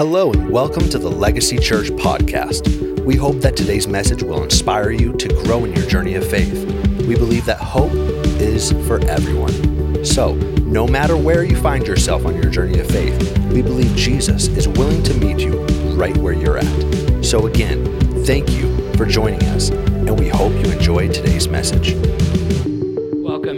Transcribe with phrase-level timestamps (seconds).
[0.00, 3.04] Hello, and welcome to the Legacy Church podcast.
[3.04, 6.64] We hope that today's message will inspire you to grow in your journey of faith.
[7.06, 7.92] We believe that hope
[8.40, 10.02] is for everyone.
[10.02, 14.48] So, no matter where you find yourself on your journey of faith, we believe Jesus
[14.48, 17.22] is willing to meet you right where you're at.
[17.22, 17.84] So, again,
[18.24, 21.92] thank you for joining us, and we hope you enjoy today's message.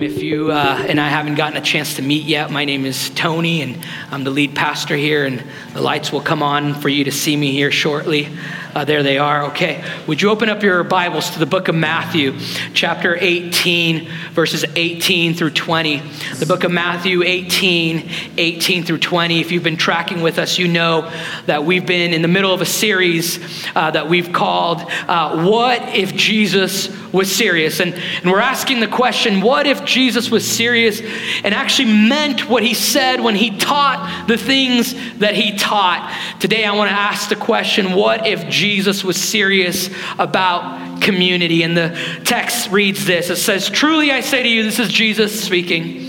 [0.02, 3.10] If you uh, and I haven't gotten a chance to meet yet, my name is
[3.10, 5.44] Tony, and I'm the lead pastor here, and
[5.74, 8.28] the lights will come on for you to see me here shortly.
[8.74, 9.44] Uh, there they are.
[9.48, 9.84] Okay.
[10.06, 12.38] Would you open up your Bibles to the book of Matthew,
[12.72, 15.98] chapter 18, verses 18 through 20?
[16.38, 18.08] The book of Matthew 18,
[18.38, 19.40] 18 through 20.
[19.40, 21.12] If you've been tracking with us, you know
[21.44, 23.38] that we've been in the middle of a series
[23.76, 27.78] uh, that we've called uh, What If Jesus Was Serious?
[27.80, 31.02] And, and we're asking the question what if Jesus was serious
[31.44, 36.08] and actually meant what he said when he taught the things that he taught?
[36.40, 38.61] Today, I want to ask the question what if Jesus
[39.04, 41.62] was serious about community.
[41.62, 45.44] And the text reads this it says, Truly I say to you, this is Jesus
[45.44, 46.08] speaking.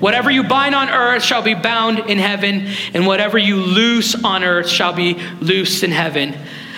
[0.00, 4.42] Whatever you bind on earth shall be bound in heaven, and whatever you loose on
[4.42, 6.36] earth shall be loosed in heaven.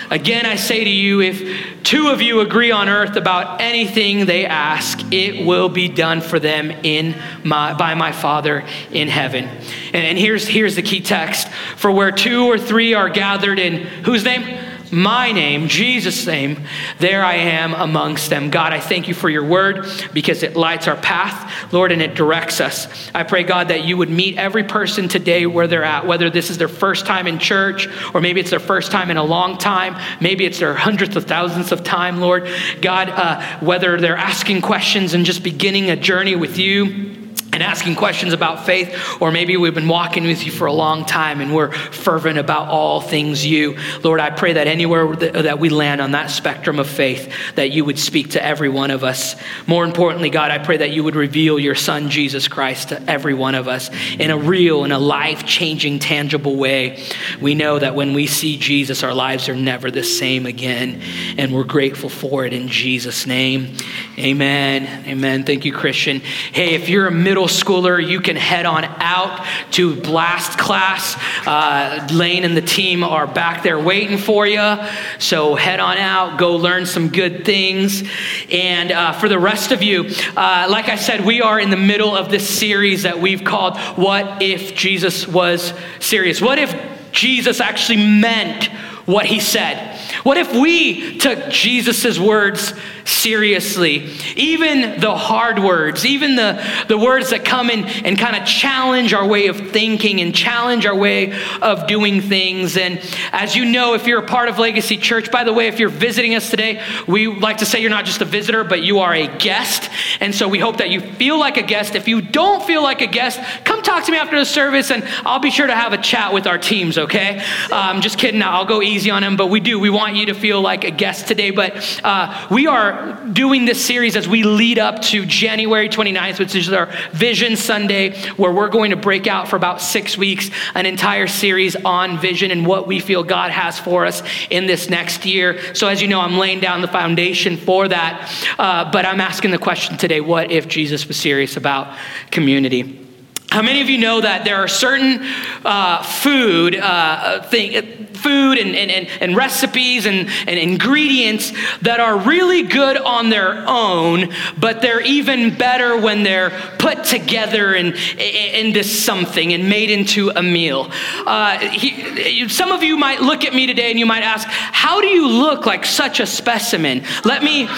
[0.09, 4.45] Again, I say to you, if two of you agree on earth about anything they
[4.45, 9.45] ask, it will be done for them in my, by my Father in heaven.
[9.45, 13.85] And, and here's, here's the key text For where two or three are gathered in
[14.03, 14.76] whose name?
[14.91, 16.63] My name, Jesus' name,
[16.99, 18.49] there I am amongst them.
[18.49, 22.15] God, I thank you for your word because it lights our path, Lord, and it
[22.15, 22.87] directs us.
[23.13, 26.49] I pray, God, that you would meet every person today where they're at, whether this
[26.49, 29.57] is their first time in church or maybe it's their first time in a long
[29.57, 32.49] time, maybe it's their hundredth of thousands of time, Lord.
[32.81, 37.16] God, uh, whether they're asking questions and just beginning a journey with you
[37.57, 41.03] and asking questions about faith, or maybe we've been walking with you for a long
[41.05, 43.75] time and we're fervent about all things you.
[44.03, 47.83] Lord, I pray that anywhere that we land on that spectrum of faith, that you
[47.83, 49.35] would speak to every one of us.
[49.65, 53.33] More importantly, God, I pray that you would reveal your Son, Jesus Christ, to every
[53.33, 53.89] one of us
[54.19, 57.03] in a real, in a life changing, tangible way.
[57.41, 61.01] We know that when we see Jesus, our lives are never the same again,
[61.39, 63.75] and we're grateful for it in Jesus' name.
[64.19, 65.07] Amen.
[65.07, 65.43] Amen.
[65.43, 66.19] Thank you, Christian.
[66.51, 71.15] Hey, if you're a middle middle schooler, you can head on out to Blast class.
[71.45, 74.77] Uh, Lane and the team are back there waiting for you.
[75.19, 78.03] So head on out, go learn some good things.
[78.51, 81.77] And uh, for the rest of you, uh, like I said, we are in the
[81.77, 86.41] middle of this series that we've called What If Jesus Was Serious?
[86.41, 86.75] What if
[87.11, 88.65] Jesus actually meant
[89.05, 89.97] what he said?
[90.23, 92.73] What if we took Jesus' words
[93.07, 94.09] seriously.
[94.35, 99.13] Even the hard words, even the, the words that come in and kind of challenge
[99.13, 102.77] our way of thinking and challenge our way of doing things.
[102.77, 102.99] And
[103.31, 105.89] as you know, if you're a part of Legacy Church, by the way, if you're
[105.89, 109.13] visiting us today, we like to say you're not just a visitor, but you are
[109.13, 109.89] a guest.
[110.19, 111.95] And so we hope that you feel like a guest.
[111.95, 115.03] If you don't feel like a guest, come talk to me after the service and
[115.25, 117.39] I'll be sure to have a chat with our teams, okay?
[117.71, 118.41] Um, I'm just kidding.
[118.41, 119.79] I'll go easy on them, but we do.
[119.79, 121.51] We want you to feel like a guest today.
[121.51, 122.96] But uh, we are
[123.33, 128.17] doing this series as we lead up to January 29th, which is our Vision Sunday,
[128.33, 132.51] where we're going to break out for about six weeks an entire series on vision
[132.51, 135.73] and what we feel God has for us in this next year.
[135.73, 138.31] So, as you know, I'm laying down the foundation for that.
[138.59, 141.97] Uh, but I'm asking the question today what if Jesus was serious about
[142.31, 143.06] community?
[143.49, 145.21] How many of you know that there are certain
[145.63, 152.63] uh, food, uh, thing, food and, and, and recipes and, and ingredients that are really
[152.63, 159.53] good on their own, but they're even better when they're put together and, into something
[159.53, 160.91] and made into a meal?
[161.25, 164.99] Uh, he, some of you might look at me today and you might ask, How
[164.99, 167.05] do you look like such a specimen?
[167.23, 167.69] Let me.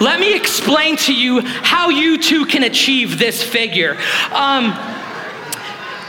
[0.00, 3.96] Let me explain to you how you too can achieve this figure.
[4.32, 4.72] Um,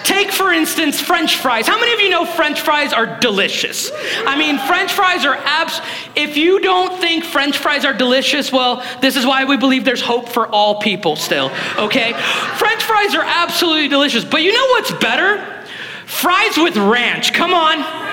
[0.10, 1.68] Take, for instance, French fries.
[1.68, 3.92] How many of you know French fries are delicious?
[4.26, 5.80] I mean, French fries are abs.
[6.16, 10.02] If you don't think French fries are delicious, well, this is why we believe there's
[10.02, 12.14] hope for all people still, okay?
[12.14, 14.26] French fries are absolutely delicious.
[14.26, 15.64] But you know what's better?
[16.08, 17.32] Fries with ranch.
[17.32, 18.09] Come on.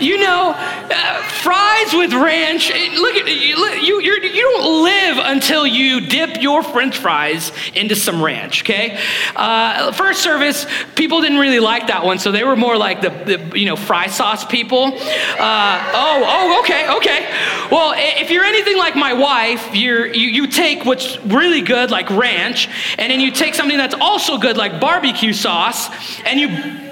[0.00, 2.70] You know, uh, fries with ranch.
[2.70, 3.56] Look at you.
[3.80, 8.62] You you do not live until you dip your French fries into some ranch.
[8.62, 8.98] Okay.
[9.34, 13.10] Uh, first service, people didn't really like that one, so they were more like the,
[13.10, 14.92] the you know fry sauce people.
[15.38, 17.28] Uh, oh oh okay okay.
[17.70, 22.08] Well, if you're anything like my wife, you're you, you take what's really good like
[22.10, 22.68] ranch,
[22.98, 25.88] and then you take something that's also good like barbecue sauce,
[26.24, 26.48] and you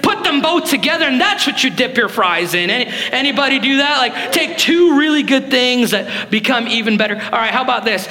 [0.07, 2.69] put them both together and that's what you dip your fries in.
[2.69, 3.97] Any, anybody do that?
[3.97, 7.15] Like take two really good things that become even better.
[7.15, 8.07] All right, how about this?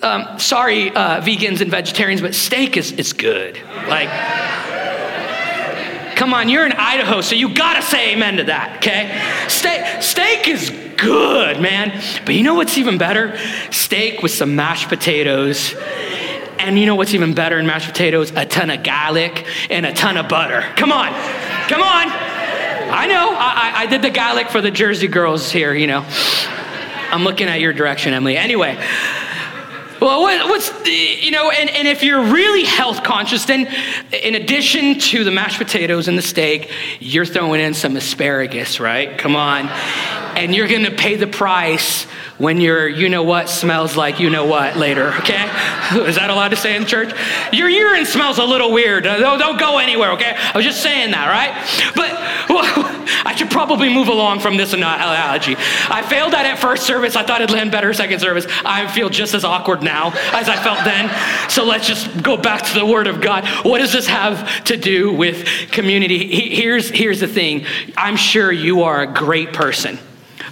[0.00, 3.60] Um, sorry, uh, vegans and vegetarians, but steak is, is good.
[3.86, 4.08] Like,
[6.16, 9.46] come on, you're in Idaho, so you gotta say amen to that, okay?
[9.48, 12.02] Steak, steak is good, man.
[12.24, 13.38] But you know what's even better?
[13.70, 15.74] Steak with some mashed potatoes
[16.58, 18.30] and you know what's even better in mashed potatoes?
[18.34, 20.62] A ton of garlic and a ton of butter.
[20.76, 21.08] Come on,
[21.68, 22.32] come on.
[22.92, 26.04] I know, I, I, did the garlic for the Jersey girls here, you know.
[27.10, 28.36] I'm looking at your direction, Emily.
[28.36, 28.76] Anyway,
[30.02, 33.68] well, what, what's, you know, and, and if you're really health conscious, then
[34.12, 36.70] in addition to the mashed potatoes and the steak,
[37.00, 39.16] you're throwing in some asparagus, right?
[39.16, 39.68] Come on.
[40.36, 42.06] And you're gonna pay the price
[42.42, 45.44] when your you know what smells like you know what later, okay?
[46.08, 47.14] Is that allowed to say in church?
[47.52, 49.06] Your urine smells a little weird.
[49.06, 50.34] Uh, don't, don't go anywhere, okay?
[50.36, 51.52] I was just saying that, right?
[51.94, 52.10] But
[52.50, 52.64] well,
[53.24, 55.54] I should probably move along from this analogy.
[55.56, 57.14] I failed that at first service.
[57.14, 58.46] I thought it'd land better second service.
[58.64, 61.10] I feel just as awkward now as I felt then.
[61.48, 63.46] So let's just go back to the Word of God.
[63.64, 66.50] What does this have to do with community?
[66.50, 67.66] Here's, here's the thing
[67.96, 70.00] I'm sure you are a great person.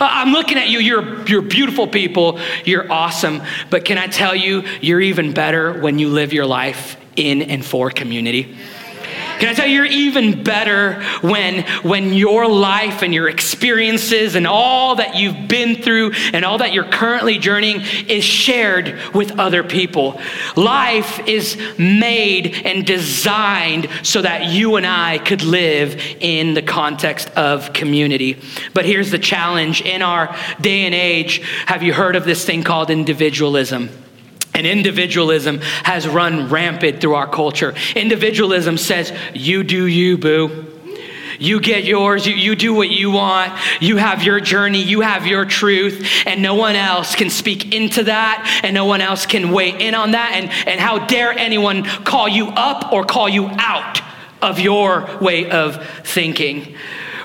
[0.00, 0.79] Uh, I'm looking at you.
[0.79, 2.41] You're, you're beautiful people.
[2.64, 3.43] You're awesome.
[3.69, 7.62] But can I tell you, you're even better when you live your life in and
[7.62, 8.56] for community.
[9.40, 14.46] Can I tell you, you're even better when, when your life and your experiences and
[14.46, 19.64] all that you've been through and all that you're currently journeying is shared with other
[19.64, 20.20] people.
[20.56, 27.31] Life is made and designed so that you and I could live in the context
[27.31, 28.38] of community.
[28.75, 32.62] But here's the challenge in our day and age have you heard of this thing
[32.62, 33.88] called individualism?
[34.60, 37.74] And individualism has run rampant through our culture.
[37.96, 40.66] Individualism says, you do you, boo.
[41.38, 45.26] You get yours, you, you do what you want, you have your journey, you have
[45.26, 49.50] your truth, and no one else can speak into that, and no one else can
[49.50, 50.32] weigh in on that.
[50.34, 54.02] And, and how dare anyone call you up or call you out
[54.42, 56.76] of your way of thinking?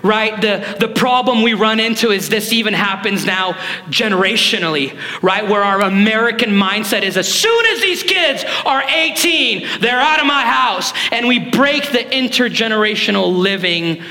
[0.05, 0.39] Right?
[0.39, 3.53] The, the problem we run into is this even happens now
[3.89, 5.47] generationally, right?
[5.47, 10.25] Where our American mindset is as soon as these kids are 18, they're out of
[10.25, 10.93] my house.
[11.11, 14.03] And we break the intergenerational living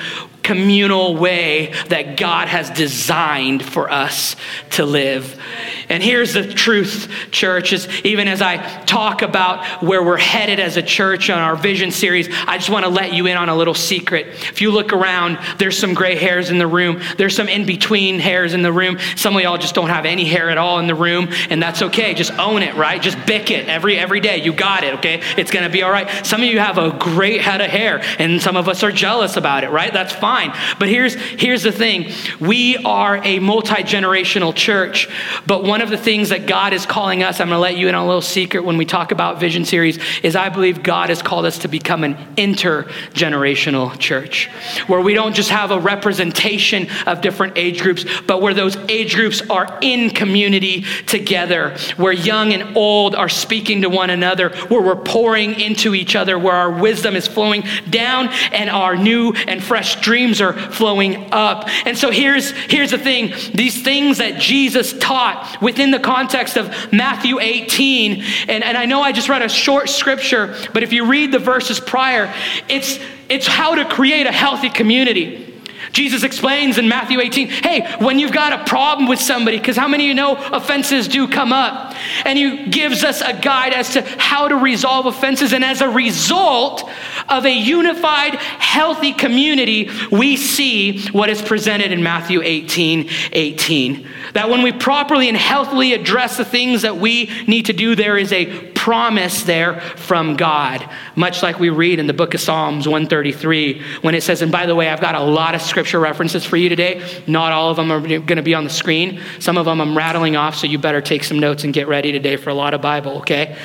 [0.45, 4.37] communal way that God has designed for us
[4.71, 5.41] to live.
[5.89, 10.77] And here's the truth, church, is even as I talk about where we're headed as
[10.77, 13.57] a church on our vision series, I just want to let you in on a
[13.57, 14.27] little secret.
[14.27, 17.01] If you look around, there's some gray hairs in the room.
[17.17, 18.99] There's some in-between hairs in the room.
[19.17, 21.83] Some of y'all just don't have any hair at all in the room, and that's
[21.83, 22.15] okay.
[22.15, 23.01] Just own it, right?
[23.01, 24.43] Just Bic it every every day.
[24.43, 25.23] You got it, okay?
[25.39, 26.09] It's gonna be all right.
[26.27, 29.37] Some of you have a great head of hair, and some of us are jealous
[29.37, 29.93] about it, right?
[29.93, 30.34] That's fine.
[30.79, 32.11] But here's here's the thing.
[32.41, 35.09] We are a multi-generational church,
[35.47, 37.89] but one of the things that God is calling us, I'm going to let you
[37.89, 41.09] in on a little secret when we talk about Vision Series, is I believe God
[41.11, 44.49] has called us to become an intergenerational church,
[44.89, 49.15] where we don't just have a representation of different age groups, but where those age
[49.15, 54.83] groups are in community together, where young and old are speaking to one another, where
[54.83, 59.63] we're pouring into each other, where our wisdom is flowing down and our new and
[59.63, 61.69] fresh dreams are flowing up.
[61.85, 66.93] And so here's, here's the thing these things that Jesus taught within the context of
[66.93, 71.07] Matthew 18, and, and I know I just read a short scripture, but if you
[71.07, 72.33] read the verses prior,
[72.69, 75.54] it's, it's how to create a healthy community.
[75.95, 79.87] Jesus explains in Matthew 18, hey, when you've got a problem with somebody, because how
[79.87, 81.95] many of you know offenses do come up?
[82.25, 85.53] And he gives us a guide as to how to resolve offenses.
[85.53, 86.91] And as a result
[87.29, 94.09] of a unified, healthy community, we see what is presented in Matthew 18 18.
[94.33, 98.19] That when we properly and healthily address the things that we need to do, there
[98.19, 100.87] is a promise there from God,
[101.17, 104.67] much like we read in the book of Psalms 133 when it says, and by
[104.67, 107.03] the way, I've got a lot of scripture references for you today.
[107.27, 109.23] Not all of them are going to be on the screen.
[109.41, 112.13] Some of them I'm rattling off, so you better take some notes and get ready
[112.13, 113.57] today for a lot of Bible, okay?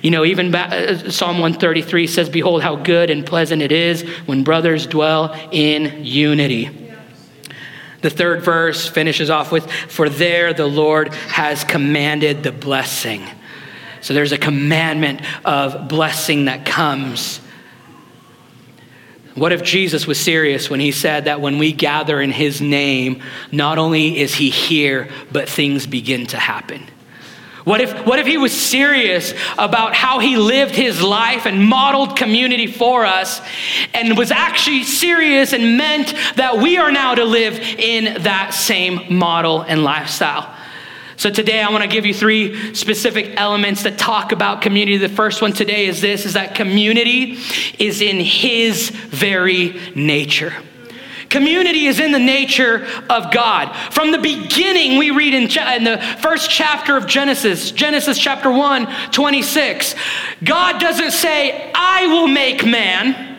[0.00, 4.44] You know, even uh, Psalm 133 says, Behold, how good and pleasant it is when
[4.44, 6.70] brothers dwell in unity.
[8.02, 13.26] The third verse finishes off with, For there the Lord has commanded the blessing.
[14.00, 17.40] So there's a commandment of blessing that comes.
[19.34, 23.22] What if Jesus was serious when he said that when we gather in his name,
[23.52, 26.82] not only is he here, but things begin to happen?
[27.68, 32.16] What if, what if he was serious about how he lived his life and modeled
[32.16, 33.42] community for us
[33.92, 39.14] and was actually serious and meant that we are now to live in that same
[39.14, 40.50] model and lifestyle?
[41.18, 44.98] So today I want to give you three specific elements that talk about community.
[44.98, 47.36] The first one today is this is that community
[47.76, 50.54] is in his very nature.
[51.28, 53.74] Community is in the nature of God.
[53.90, 59.10] From the beginning, we read in, in, the first chapter of Genesis, Genesis chapter 1,
[59.10, 59.96] 26,
[60.44, 63.36] God doesn't say, I will make man.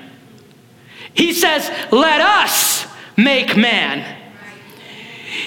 [1.14, 4.19] He says, let us make man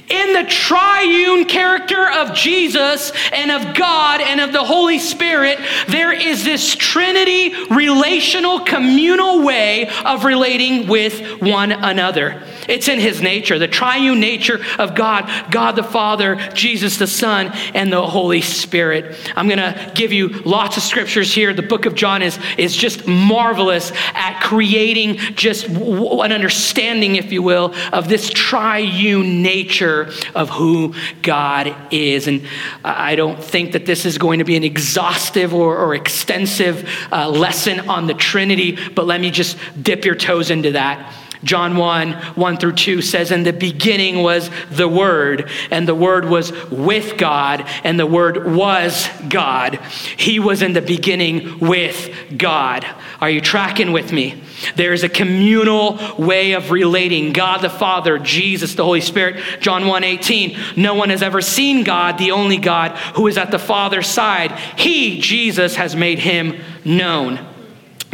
[0.09, 5.59] in the triune character of Jesus and of God and of the Holy Spirit,
[5.89, 12.43] there is this Trinity relational, communal way of relating with one another.
[12.69, 17.49] It's in his nature, the triune nature of God, God the Father, Jesus the Son,
[17.75, 19.17] and the Holy Spirit.
[19.35, 21.53] I'm going to give you lots of scriptures here.
[21.53, 27.43] The book of John is, is just marvelous at creating just an understanding, if you
[27.43, 32.29] will, of this triune nature of who God is.
[32.29, 32.47] And
[32.85, 37.29] I don't think that this is going to be an exhaustive or, or extensive uh,
[37.29, 41.13] lesson on the Trinity, but let me just dip your toes into that.
[41.45, 46.25] John 1, 1 through 2 says, In the beginning was the Word, and the Word
[46.25, 49.81] was with God, and the Word was God.
[50.17, 52.87] He was in the beginning with God.
[53.21, 54.43] Are you tracking with me?
[54.77, 59.61] There is a communal way of relating God the Father, Jesus, the Holy Spirit.
[59.61, 63.51] John 1 18, no one has ever seen God, the only God who is at
[63.51, 64.53] the Father's side.
[64.77, 67.52] He, Jesus, has made him known.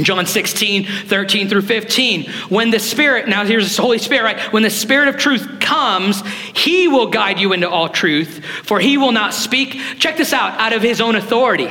[0.01, 2.31] John 16, 13 through 15.
[2.49, 4.53] When the Spirit, now here's the Holy Spirit, right?
[4.53, 6.23] When the Spirit of truth comes,
[6.55, 10.59] He will guide you into all truth, for He will not speak, check this out,
[10.59, 11.69] out of His own authority.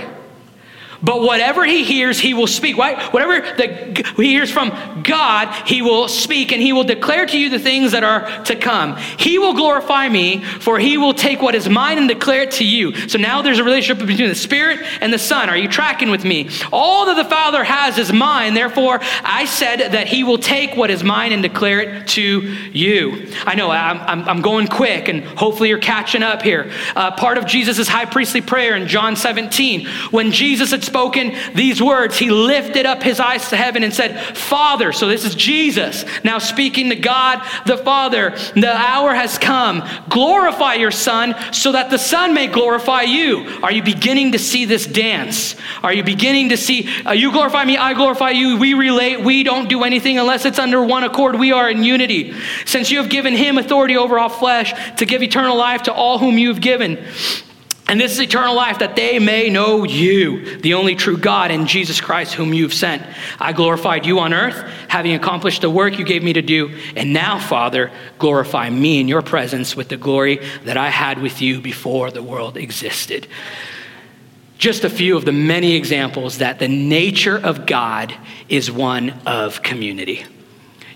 [1.01, 2.77] But whatever he hears, he will speak.
[2.77, 3.01] Right?
[3.13, 4.69] Whatever the, he hears from
[5.03, 8.55] God, he will speak and he will declare to you the things that are to
[8.55, 8.97] come.
[9.17, 12.65] He will glorify me, for he will take what is mine and declare it to
[12.65, 12.95] you.
[13.07, 15.49] So now there's a relationship between the Spirit and the Son.
[15.49, 16.49] Are you tracking with me?
[16.71, 18.53] All that the Father has is mine.
[18.53, 23.31] Therefore, I said that he will take what is mine and declare it to you.
[23.45, 26.71] I know I'm, I'm, I'm going quick, and hopefully you're catching up here.
[26.95, 31.81] Uh, part of Jesus' high priestly prayer in John 17, when Jesus had spoken these
[31.81, 36.05] words, he lifted up his eyes to heaven and said, Father, so this is Jesus
[36.23, 39.87] now speaking to God the Father, the hour has come.
[40.09, 43.59] Glorify your Son so that the Son may glorify you.
[43.61, 45.55] Are you beginning to see this dance?
[45.83, 49.43] Are you beginning to see, uh, you glorify me, I glorify you, we relate, we
[49.43, 51.37] don't do anything unless it's under one accord.
[51.37, 52.33] We are in unity.
[52.65, 56.19] Since you have given him authority over all flesh to give eternal life to all
[56.19, 57.03] whom you have given.
[57.89, 61.67] And this is eternal life, that they may know you, the only true God, and
[61.67, 63.01] Jesus Christ, whom you've sent.
[63.39, 64.57] I glorified you on earth,
[64.89, 66.77] having accomplished the work you gave me to do.
[66.97, 67.89] And now, Father,
[68.19, 72.21] glorify me in your presence with the glory that I had with you before the
[72.21, 73.25] world existed.
[74.57, 78.13] Just a few of the many examples that the nature of God
[78.49, 80.25] is one of community.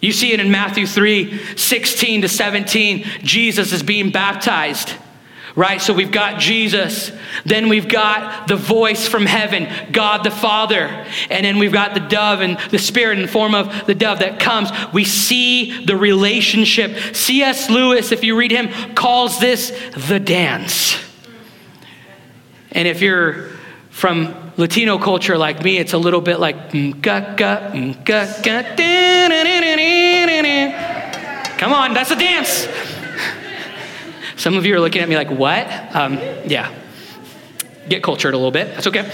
[0.01, 3.05] You see it in Matthew 3 16 to 17.
[3.21, 4.95] Jesus is being baptized
[5.55, 5.81] right?
[5.81, 7.11] So we've got Jesus,
[7.45, 11.99] then we've got the voice from heaven, God the Father, and then we've got the
[11.99, 14.69] dove and the Spirit in the form of the dove that comes.
[14.93, 17.15] We see the relationship.
[17.15, 17.69] C.S.
[17.69, 19.71] Lewis, if you read him, calls this
[20.07, 20.97] the dance.
[22.71, 23.49] And if you're
[23.89, 26.71] from Latino culture like me, it's a little bit like
[31.57, 32.67] Come on, that's a dance.
[34.41, 35.67] Some of you are looking at me like, what?
[35.95, 36.15] Um,
[36.47, 36.73] yeah.
[37.87, 38.73] Get cultured a little bit.
[38.73, 39.07] That's okay.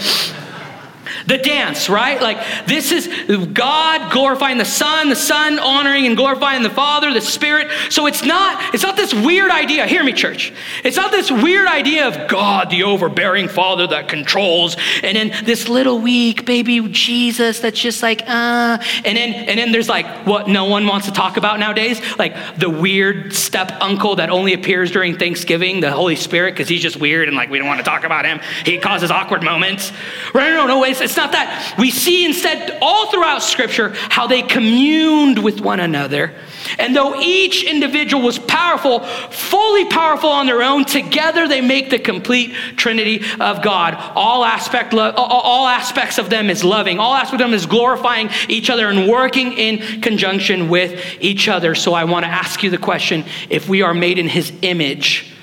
[1.27, 2.21] The dance, right?
[2.21, 3.07] Like this is
[3.47, 7.67] God glorifying the Son, the Son honoring and glorifying the Father, the Spirit.
[7.89, 9.85] So it's not it's not this weird idea.
[9.87, 10.53] Hear me, church.
[10.85, 15.67] It's not this weird idea of God, the overbearing Father that controls, and then this
[15.67, 20.47] little weak baby Jesus that's just like uh, and then and then there's like what
[20.47, 24.91] no one wants to talk about nowadays, like the weird step uncle that only appears
[24.91, 27.85] during Thanksgiving, the Holy Spirit, because he's just weird and like we don't want to
[27.85, 28.39] talk about him.
[28.63, 29.91] He causes awkward moments.
[30.33, 30.51] Right?
[30.51, 30.83] No, no, no.
[30.85, 31.75] It's, it's not that.
[31.77, 36.33] We see instead all throughout Scripture how they communed with one another.
[36.79, 41.99] And though each individual was powerful, fully powerful on their own, together they make the
[41.99, 43.95] complete Trinity of God.
[44.15, 46.99] All aspect, all aspects of them is loving.
[46.99, 51.75] All aspects of them is glorifying each other and working in conjunction with each other.
[51.75, 55.33] So I want to ask you the question: If we are made in His image,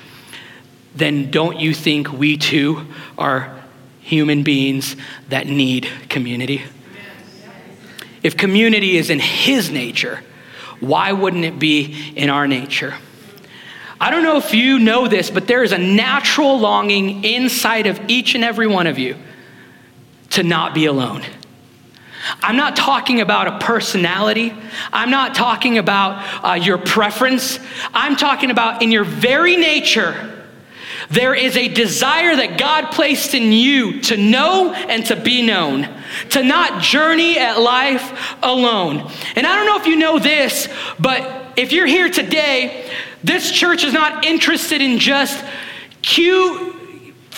[0.95, 3.64] then don't you think we too are
[4.05, 4.95] human beings
[5.29, 6.61] that need community?
[8.21, 10.21] If community is in His nature,
[10.79, 12.95] why wouldn't it be in our nature?
[13.99, 17.99] I don't know if you know this, but there is a natural longing inside of
[18.07, 19.15] each and every one of you
[20.31, 21.23] to not be alone.
[22.41, 24.53] I'm not talking about a personality.
[24.91, 27.59] I'm not talking about uh, your preference.
[27.93, 30.34] I'm talking about in your very nature,
[31.09, 35.87] there is a desire that God placed in you to know and to be known,
[36.29, 39.09] to not journey at life alone.
[39.35, 40.67] And I don't know if you know this,
[40.99, 42.91] but if you're here today,
[43.23, 45.43] this church is not interested in just
[46.01, 46.74] cute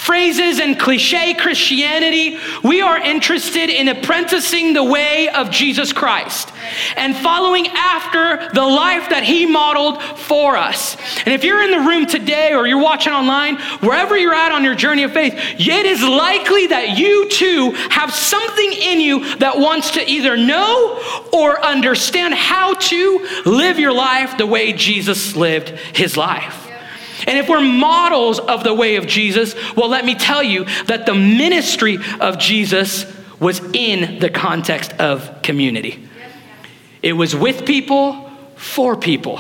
[0.08, 2.38] phrases and cliche Christianity.
[2.64, 6.50] We are interested in apprenticing the way of Jesus Christ
[6.96, 10.96] and following after the life that he modeled for us.
[11.26, 14.64] And if you're in the room today or you're watching online, wherever you're at on
[14.64, 19.58] your journey of faith, it is likely that you too have something in you that
[19.58, 21.02] wants to either know
[21.34, 26.67] or understand how to live your life the way Jesus lived his life.
[27.26, 31.06] And if we're models of the way of Jesus, well, let me tell you that
[31.06, 33.06] the ministry of Jesus
[33.40, 36.08] was in the context of community.
[37.02, 39.40] It was with people, for people.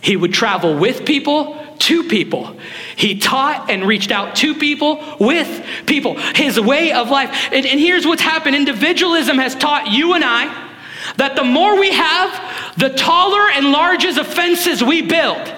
[0.00, 2.56] He would travel with people, to people.
[2.96, 6.16] He taught and reached out to people, with people.
[6.16, 7.30] His way of life.
[7.52, 10.70] And, and here's what's happened individualism has taught you and I
[11.16, 15.52] that the more we have, the taller and largest offenses we build.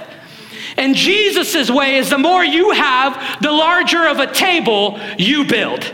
[0.76, 5.92] And Jesus' way is the more you have, the larger of a table you build.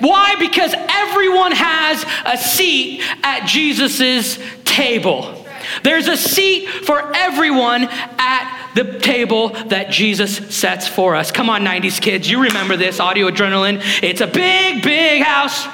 [0.00, 0.34] Why?
[0.38, 5.44] Because everyone has a seat at Jesus' table.
[5.82, 7.84] There's a seat for everyone
[8.18, 11.32] at the table that Jesus sets for us.
[11.32, 13.80] Come on, 90s kids, you remember this audio adrenaline.
[14.02, 15.66] It's a big, big house.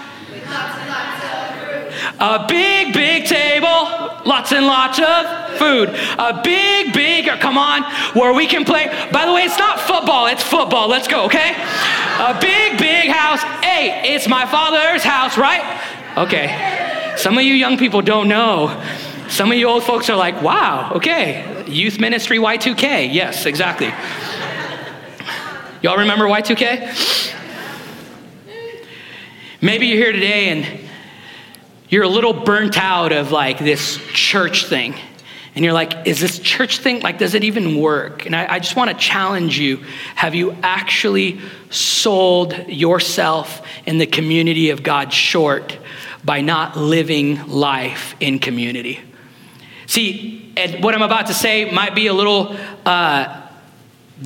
[2.18, 5.88] A big, big table, lots and lots of food.
[6.18, 7.82] A big, big, uh, come on,
[8.14, 8.86] where we can play.
[9.12, 10.88] By the way, it's not football, it's football.
[10.88, 11.54] Let's go, okay?
[12.20, 13.42] A big, big house.
[13.64, 15.80] Hey, it's my father's house, right?
[16.16, 17.14] Okay.
[17.16, 18.82] Some of you young people don't know.
[19.28, 21.64] Some of you old folks are like, wow, okay.
[21.66, 23.12] Youth ministry Y2K.
[23.12, 23.92] Yes, exactly.
[25.82, 27.38] Y'all remember Y2K?
[29.60, 30.81] Maybe you're here today and
[31.92, 34.94] you're a little burnt out of like this church thing.
[35.54, 38.24] And you're like, is this church thing, like, does it even work?
[38.24, 44.06] And I, I just want to challenge you have you actually sold yourself in the
[44.06, 45.78] community of God short
[46.24, 48.98] by not living life in community?
[49.86, 53.41] See, what I'm about to say might be a little uh,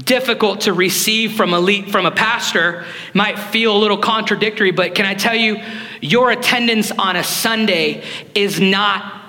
[0.05, 5.07] difficult to receive from a, from a pastor, might feel a little contradictory, but can
[5.07, 5.63] I tell you,
[6.01, 8.05] your attendance on a Sunday
[8.35, 9.23] is not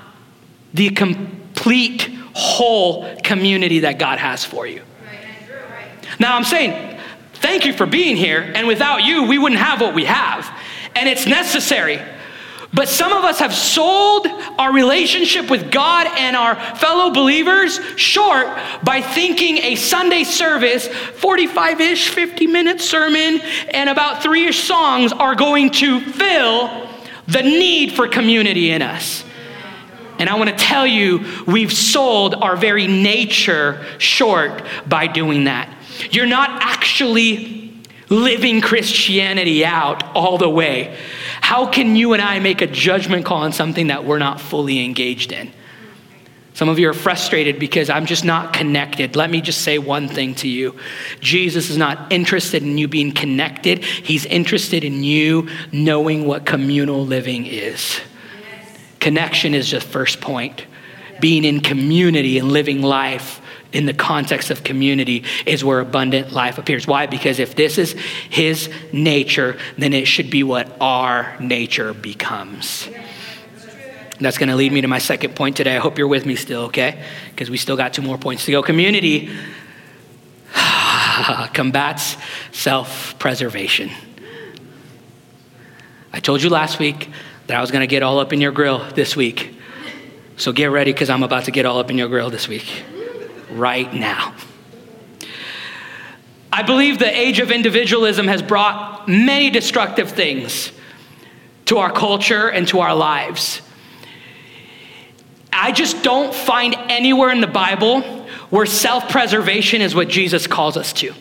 [0.73, 4.81] the complete whole community that God has for you.
[6.19, 6.99] Now, I'm saying,
[7.35, 10.49] thank you for being here, and without you, we wouldn't have what we have.
[10.95, 11.99] And it's necessary.
[12.77, 14.27] But some of us have sold
[14.59, 18.45] our relationship with God and our fellow believers short
[18.83, 25.11] by thinking a Sunday service, 45 ish, 50 minute sermon, and about three ish songs
[25.11, 26.87] are going to fill
[27.25, 29.23] the need for community in us.
[30.19, 35.75] And I want to tell you, we've sold our very nature short by doing that.
[36.11, 37.56] You're not actually
[38.09, 40.97] living Christianity out all the way.
[41.41, 44.83] How can you and I make a judgment call on something that we're not fully
[44.83, 45.51] engaged in?
[46.53, 49.15] Some of you are frustrated because I'm just not connected.
[49.15, 50.75] Let me just say one thing to you
[51.19, 57.05] Jesus is not interested in you being connected, He's interested in you knowing what communal
[57.05, 57.99] living is.
[58.99, 60.65] Connection is just first point.
[61.19, 63.39] Being in community and living life
[63.73, 66.87] in the context of community is where abundant life appears.
[66.87, 67.05] Why?
[67.05, 67.93] Because if this is
[68.29, 72.87] his nature, then it should be what our nature becomes.
[74.19, 75.75] That's going to lead me to my second point today.
[75.75, 77.03] I hope you're with me still, okay?
[77.29, 78.63] Because we still got two more points to go.
[78.63, 79.29] Community
[81.53, 82.17] combats
[82.51, 83.91] self preservation.
[86.11, 87.09] I told you last week
[87.45, 89.53] that I was going to get all up in your grill this week.
[90.37, 92.83] So get ready because I'm about to get all up in your grill this week
[93.51, 94.35] right now.
[96.51, 100.71] I believe the age of individualism has brought many destructive things
[101.65, 103.61] to our culture and to our lives.
[105.51, 108.01] I just don't find anywhere in the Bible
[108.49, 111.13] where self preservation is what Jesus calls us to.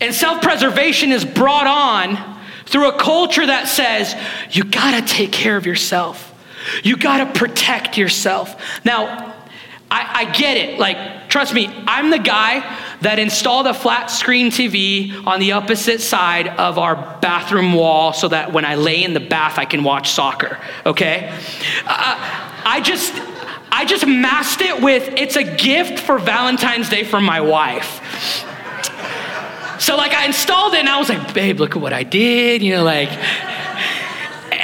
[0.00, 4.14] And self preservation is brought on through a culture that says,
[4.50, 6.25] you gotta take care of yourself.
[6.82, 8.60] You gotta protect yourself.
[8.84, 9.34] Now,
[9.90, 10.80] I, I, get it.
[10.80, 12.60] Like, trust me, I'm the guy
[13.02, 18.26] that installed a flat screen TV on the opposite side of our bathroom wall so
[18.28, 21.28] that when I lay in the bath, I can watch soccer, okay?
[21.86, 23.14] Uh, I just.
[23.68, 28.00] I just masked it with it's a gift for Valentine's Day from my wife.
[29.78, 32.62] So like I installed it and I was like, babe, look at what I did.
[32.62, 33.10] You know, like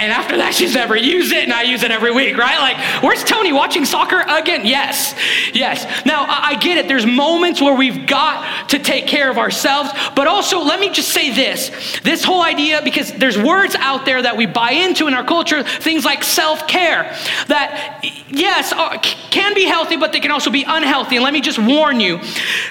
[0.03, 2.59] and after that, she's never used it, and I use it every week, right?
[2.59, 4.67] Like, where's Tony watching soccer again?
[4.67, 5.15] Yes,
[5.55, 6.05] yes.
[6.05, 6.89] Now, I get it.
[6.89, 11.11] There's moments where we've got to take care of ourselves, but also, let me just
[11.11, 11.71] say this
[12.03, 15.63] this whole idea, because there's words out there that we buy into in our culture,
[15.63, 18.99] things like self care, that, yes, uh,
[19.31, 21.17] can be healthy, but they can also be unhealthy.
[21.17, 22.19] And let me just warn you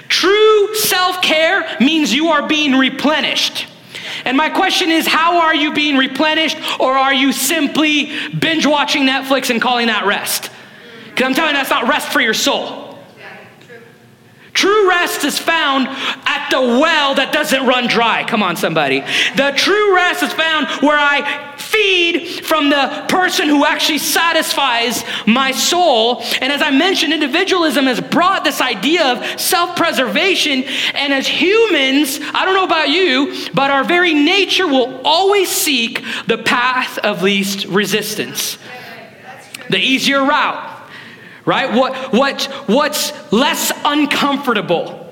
[0.09, 3.67] true self care means you are being replenished.
[4.25, 9.03] And my question is how are you being replenished, or are you simply binge watching
[9.03, 10.49] Netflix and calling that rest?
[11.09, 12.91] Because I'm telling you, that's not rest for your soul.
[14.53, 18.25] True rest is found at the well that doesn't run dry.
[18.27, 18.99] Come on, somebody.
[19.35, 25.51] The true rest is found where I feed from the person who actually satisfies my
[25.51, 26.21] soul.
[26.41, 30.63] And as I mentioned, individualism has brought this idea of self preservation.
[30.93, 36.03] And as humans, I don't know about you, but our very nature will always seek
[36.27, 38.57] the path of least resistance,
[39.69, 40.69] the easier route
[41.45, 41.73] right?
[41.73, 45.11] What, what, what's less uncomfortable.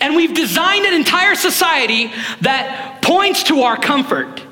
[0.00, 4.42] And we've designed an entire society that points to our comfort.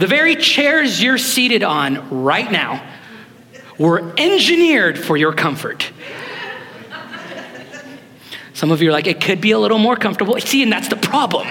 [0.00, 2.82] The very chairs you're seated on right now
[3.76, 5.92] were engineered for your comfort.
[8.54, 10.40] Some of you are like, it could be a little more comfortable.
[10.40, 11.46] See, and that's the problem.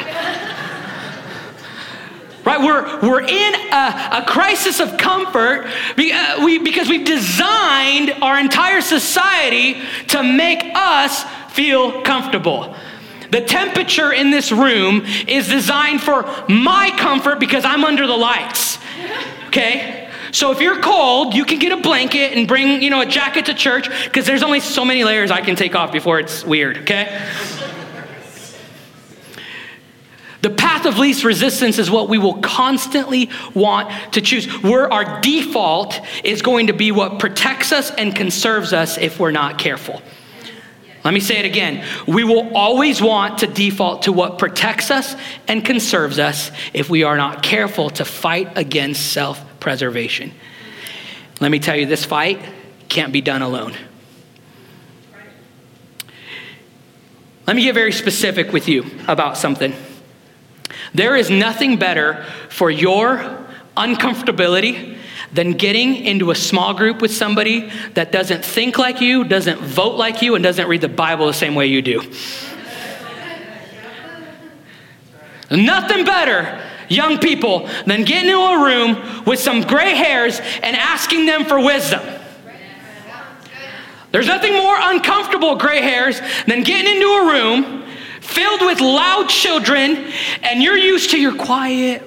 [2.44, 2.60] Right?
[2.60, 9.80] We're, we're in a, a crisis of comfort uh, because we've designed our entire society
[10.08, 12.76] to make us feel comfortable.
[13.32, 18.80] The temperature in this room is designed for my comfort because I'm under the lights.
[19.48, 20.10] Okay?
[20.32, 23.46] So if you're cold, you can get a blanket and bring, you know, a jacket
[23.48, 26.80] to church because there's only so many layers I can take off before it's weird,
[26.80, 27.30] okay?
[30.42, 34.46] The path of least resistance is what we will constantly want to choose.
[34.64, 39.32] Where our default is going to be what protects us and conserves us if we're
[39.32, 40.02] not careful.
[41.10, 41.84] Let me say it again.
[42.06, 45.16] We will always want to default to what protects us
[45.48, 50.32] and conserves us if we are not careful to fight against self preservation.
[51.40, 52.40] Let me tell you, this fight
[52.90, 53.74] can't be done alone.
[57.48, 59.74] Let me get very specific with you about something.
[60.94, 64.99] There is nothing better for your uncomfortability
[65.34, 69.96] than getting into a small group with somebody that doesn't think like you, doesn't vote
[69.96, 72.02] like you, and doesn't read the Bible the same way you do.
[75.52, 81.26] Nothing better, young people, than getting into a room with some gray hairs and asking
[81.26, 82.02] them for wisdom.
[84.12, 87.84] There's nothing more uncomfortable, gray hairs, than getting into a room
[88.22, 90.12] filled with loud children,
[90.44, 92.04] and you're used to your quiet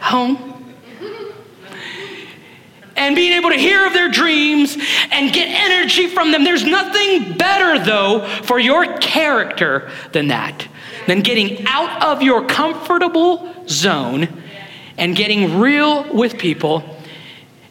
[0.00, 0.49] home.
[3.10, 4.78] And being able to hear of their dreams
[5.10, 6.44] and get energy from them.
[6.44, 10.68] There's nothing better, though, for your character than that,
[11.08, 14.28] than getting out of your comfortable zone
[14.96, 16.84] and getting real with people.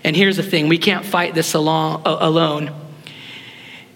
[0.03, 2.75] And here's the thing we can't fight this uh, alone.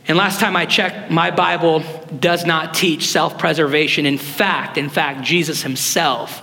[0.08, 1.84] And last time I checked, my Bible
[2.18, 4.06] does not teach self preservation.
[4.06, 6.42] In fact, in fact, Jesus himself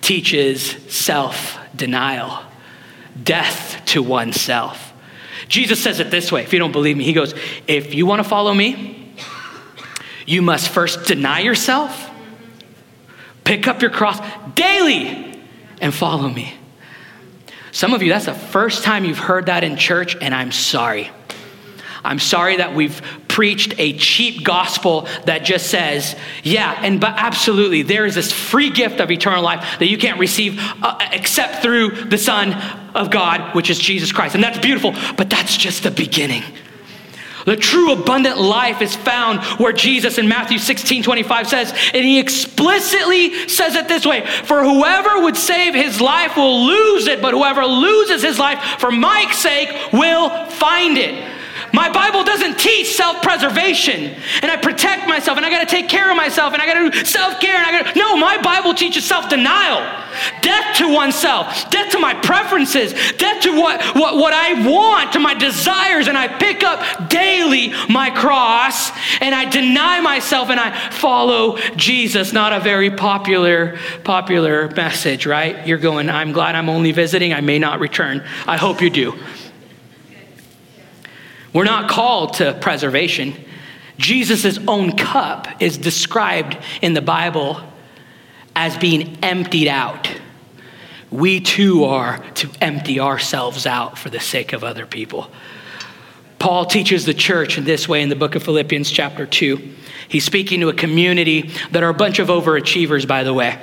[0.00, 2.42] teaches self denial,
[3.20, 4.92] death to oneself.
[5.48, 7.34] Jesus says it this way if you don't believe me, he goes,
[7.66, 9.14] If you want to follow me,
[10.26, 12.10] you must first deny yourself,
[13.44, 14.18] pick up your cross
[14.54, 15.40] daily,
[15.80, 16.54] and follow me.
[17.72, 21.10] Some of you, that's the first time you've heard that in church, and I'm sorry.
[22.04, 23.00] I'm sorry that we've
[23.32, 28.68] preached a cheap gospel that just says, yeah, and but absolutely, there is this free
[28.68, 32.52] gift of eternal life that you can't receive uh, except through the Son
[32.94, 34.34] of God, which is Jesus Christ.
[34.34, 36.42] And that's beautiful, but that's just the beginning.
[37.46, 42.20] The true abundant life is found where Jesus in Matthew 16 25 says, and he
[42.20, 47.32] explicitly says it this way For whoever would save his life will lose it, but
[47.32, 51.31] whoever loses his life for my sake will find it.
[51.72, 55.88] My Bible doesn't teach self preservation and I protect myself and I got to take
[55.88, 57.98] care of myself and I got to do self care and I got to.
[57.98, 59.80] No, my Bible teaches self denial,
[60.42, 65.18] death to oneself, death to my preferences, death to what, what, what I want, to
[65.18, 66.08] my desires.
[66.08, 72.32] And I pick up daily my cross and I deny myself and I follow Jesus.
[72.32, 75.66] Not a very popular, popular message, right?
[75.66, 77.32] You're going, I'm glad I'm only visiting.
[77.32, 78.22] I may not return.
[78.46, 79.18] I hope you do.
[81.52, 83.34] We're not called to preservation.
[83.98, 87.60] Jesus' own cup is described in the Bible
[88.56, 90.10] as being emptied out.
[91.10, 95.30] We too are to empty ourselves out for the sake of other people.
[96.38, 99.74] Paul teaches the church in this way in the book of Philippians, chapter 2.
[100.08, 103.58] He's speaking to a community that are a bunch of overachievers, by the way.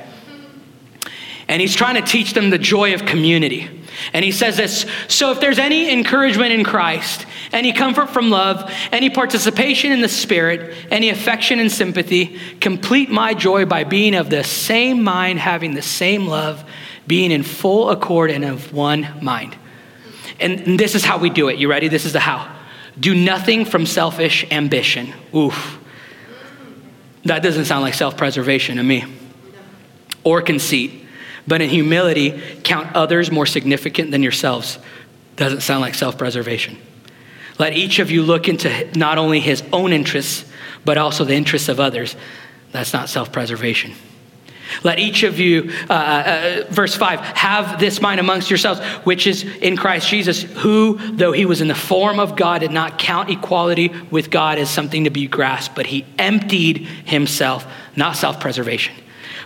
[1.47, 3.78] And he's trying to teach them the joy of community.
[4.13, 8.71] And he says this So if there's any encouragement in Christ, any comfort from love,
[8.91, 14.29] any participation in the Spirit, any affection and sympathy, complete my joy by being of
[14.29, 16.63] the same mind, having the same love,
[17.07, 19.55] being in full accord and of one mind.
[20.39, 21.57] And this is how we do it.
[21.57, 21.87] You ready?
[21.87, 22.55] This is the how.
[22.99, 25.13] Do nothing from selfish ambition.
[25.35, 25.79] Oof.
[27.25, 29.05] That doesn't sound like self preservation to me.
[30.23, 31.05] Or conceit
[31.49, 34.77] but in humility, count others more significant than yourselves.
[35.35, 36.77] Doesn't sound like self preservation.
[37.57, 40.49] Let each of you look into not only his own interests,
[40.85, 42.15] but also the interests of others.
[42.71, 43.93] That's not self preservation.
[44.83, 49.25] Let each of you, uh, uh, uh, verse 5, have this mind amongst yourselves, which
[49.25, 52.99] is in Christ Jesus, who, though he was in the form of God, did not
[52.99, 58.39] count equality with God as something to be grasped, but he emptied himself, not self
[58.39, 58.93] preservation,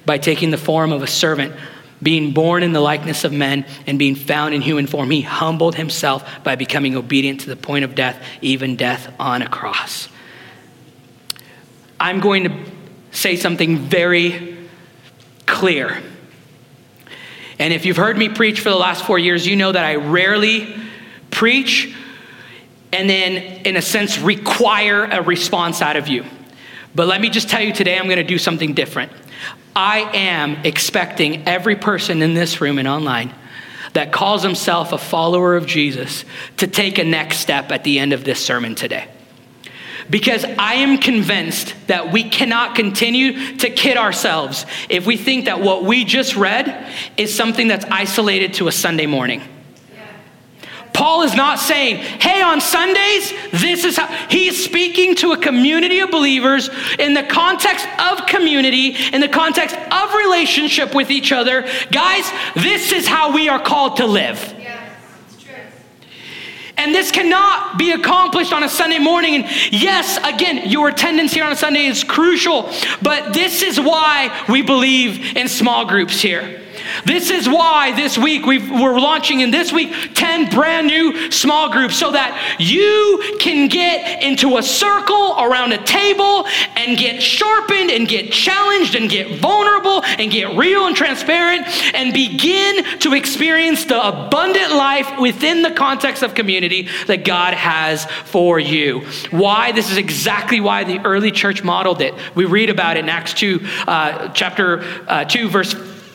[0.06, 1.56] by taking the form of a servant
[2.04, 5.76] being born in the likeness of men and being found in human form, he humbled
[5.76, 10.10] himself by becoming obedient to the point of death, even death on a cross.
[12.00, 12.72] I'm going to
[13.12, 14.58] say something very
[15.46, 16.02] clear.
[17.60, 19.96] And if you've heard me preach for the last four years, you know that I
[19.96, 20.76] rarely
[21.32, 21.96] preach
[22.92, 26.24] and then, in a sense, require a response out of you.
[26.94, 29.12] But let me just tell you today, I'm going to do something different.
[29.76, 33.34] I am expecting every person in this room and online
[33.94, 36.26] that calls himself a follower of Jesus
[36.58, 39.08] to take a next step at the end of this sermon today.
[40.10, 45.62] Because I am convinced that we cannot continue to kid ourselves if we think that
[45.62, 49.42] what we just read is something that's isolated to a Sunday morning.
[50.94, 54.08] Paul is not saying, hey, on Sundays, this is how.
[54.30, 59.76] He's speaking to a community of believers in the context of community, in the context
[59.76, 61.68] of relationship with each other.
[61.92, 64.56] Guys, this is how we are called to live.
[66.76, 69.36] And this cannot be accomplished on a Sunday morning.
[69.36, 72.70] And yes, again, your attendance here on a Sunday is crucial,
[73.02, 76.63] but this is why we believe in small groups here.
[77.06, 81.72] This is why this week we are launching in this week 10 brand new small
[81.72, 87.92] groups so that you can get into a circle around a table and get sharpened
[87.92, 93.86] and get challenged and get vulnerable and get real and transparent and begin to experience
[93.86, 99.02] the abundant life within the context of community that God has for you.
[99.32, 99.72] Why?
[99.72, 102.14] This is exactly why the early church modeled it.
[102.36, 105.74] We read about it in Acts 2, uh, chapter uh, 2, verse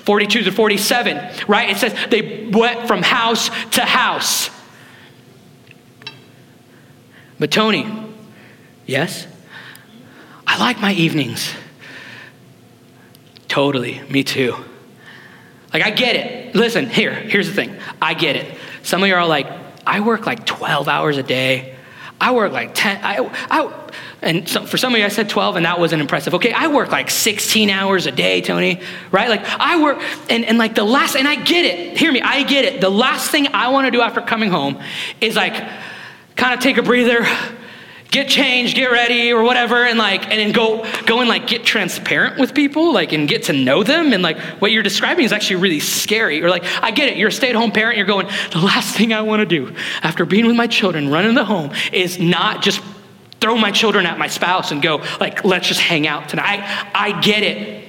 [0.09, 1.68] 42 to 47, right?
[1.68, 4.49] It says they went from house to house.
[7.38, 7.87] But Tony,
[8.87, 9.27] yes?
[10.47, 11.53] I like my evenings.
[13.49, 14.55] Totally, me too.
[15.75, 16.55] Like, I get it.
[16.55, 17.77] Listen, here, here's the thing.
[18.01, 18.57] I get it.
[18.85, 19.47] Some of you are like,
[19.87, 21.77] I work like 12 hours a day.
[22.18, 23.05] I work like 10.
[23.05, 26.35] I, I, and so for some of you, I said 12, and that wasn't impressive.
[26.35, 28.81] Okay, I work like 16 hours a day, Tony,
[29.12, 29.28] right?
[29.28, 31.96] Like, I work, and, and like the last, and I get it.
[31.96, 32.81] Hear me, I get it.
[32.81, 34.81] The last thing I want to do after coming home
[35.20, 35.54] is like
[36.35, 37.28] kind of take a breather,
[38.11, 41.64] get changed, get ready, or whatever, and like, and then go, go and like get
[41.64, 44.12] transparent with people, like, and get to know them.
[44.12, 46.42] And like, what you're describing is actually really scary.
[46.42, 47.18] Or like, I get it.
[47.18, 47.96] You're a stay at home parent.
[47.96, 51.35] You're going, the last thing I want to do after being with my children, running
[51.35, 52.83] the home, is not just
[53.40, 56.61] throw my children at my spouse and go, like, let's just hang out tonight.
[56.61, 57.87] I, I get it.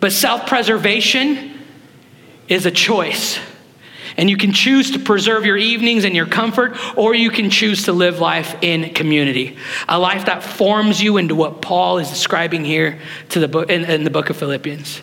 [0.00, 1.58] But self preservation
[2.48, 3.38] is a choice.
[4.16, 7.84] And you can choose to preserve your evenings and your comfort, or you can choose
[7.84, 9.56] to live life in community.
[9.88, 12.98] A life that forms you into what Paul is describing here
[13.30, 15.00] to the book, in, in the book of Philippians.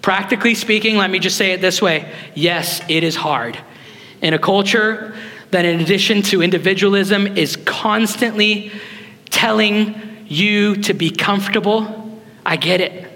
[0.00, 3.58] Practically speaking, let me just say it this way yes, it is hard.
[4.22, 5.14] In a culture
[5.54, 8.72] that, in addition to individualism, is constantly
[9.30, 9.94] telling
[10.26, 13.08] you to be comfortable, I get it.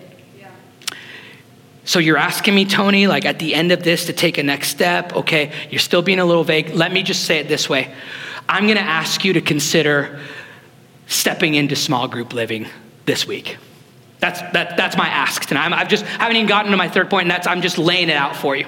[1.84, 4.68] So you're asking me, Tony, like at the end of this to take a next
[4.68, 5.16] step.
[5.16, 6.70] Okay, you're still being a little vague.
[6.74, 7.92] Let me just say it this way
[8.48, 10.20] I'm going to ask you to consider
[11.08, 12.68] stepping into small group living
[13.04, 13.56] this week.
[14.20, 15.64] That's, that, that's my ask tonight.
[15.64, 17.78] I'm, I've just I haven't even gotten to my third point, and that's I'm just
[17.78, 18.66] laying it out for you.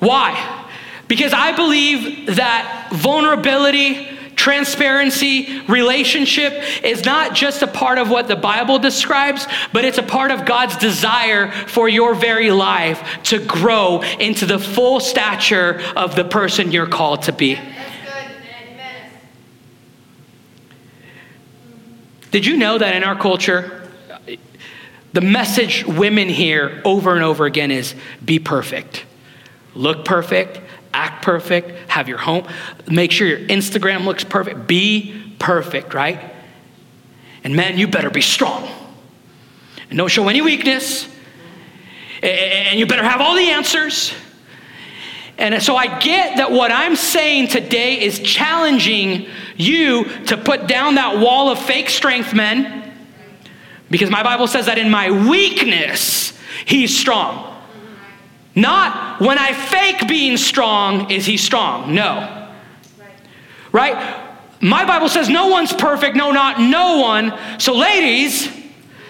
[0.00, 0.63] Why?
[1.08, 6.52] Because I believe that vulnerability transparency, relationship
[6.84, 10.44] is not just a part of what the Bible describes, but it's a part of
[10.44, 16.72] God's desire for your very life to grow into the full stature of the person
[16.72, 17.58] you're called to be.
[22.30, 23.88] Did you know that in our culture,
[25.12, 29.04] the message women hear over and over again is be perfect,
[29.76, 30.60] look perfect,
[30.94, 32.46] act perfect, have your home,
[32.88, 36.32] make sure your Instagram looks perfect, be perfect, right?
[37.42, 38.68] And man, you better be strong.
[39.90, 41.08] And don't show any weakness.
[42.22, 44.14] And you better have all the answers.
[45.36, 49.26] And so I get that what I'm saying today is challenging
[49.56, 52.92] you to put down that wall of fake strength, men.
[53.90, 57.53] Because my Bible says that in my weakness, he's strong.
[58.54, 61.94] Not when I fake being strong, is he strong?
[61.94, 62.52] No.
[63.72, 64.22] Right?
[64.60, 67.38] My Bible says no one's perfect, no, not no one.
[67.58, 68.46] So, ladies,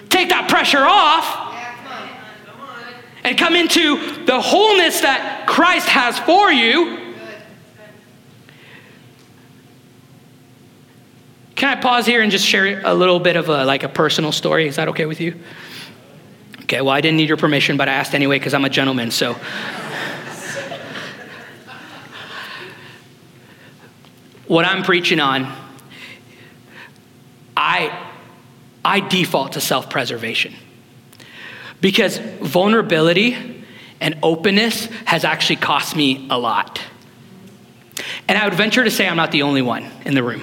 [0.08, 1.42] take that pressure off
[3.22, 7.00] and come into the wholeness that Christ has for you.
[11.54, 14.32] Can I pause here and just share a little bit of a, like a personal
[14.32, 14.66] story?
[14.66, 15.38] Is that okay with you?
[16.64, 19.10] Okay, well, I didn't need your permission, but I asked anyway because I'm a gentleman,
[19.10, 19.36] so.
[24.46, 25.52] what I'm preaching on,
[27.56, 28.08] I,
[28.84, 30.54] I default to self preservation.
[31.80, 33.64] Because vulnerability
[34.00, 36.80] and openness has actually cost me a lot.
[38.26, 40.42] And I would venture to say I'm not the only one in the room.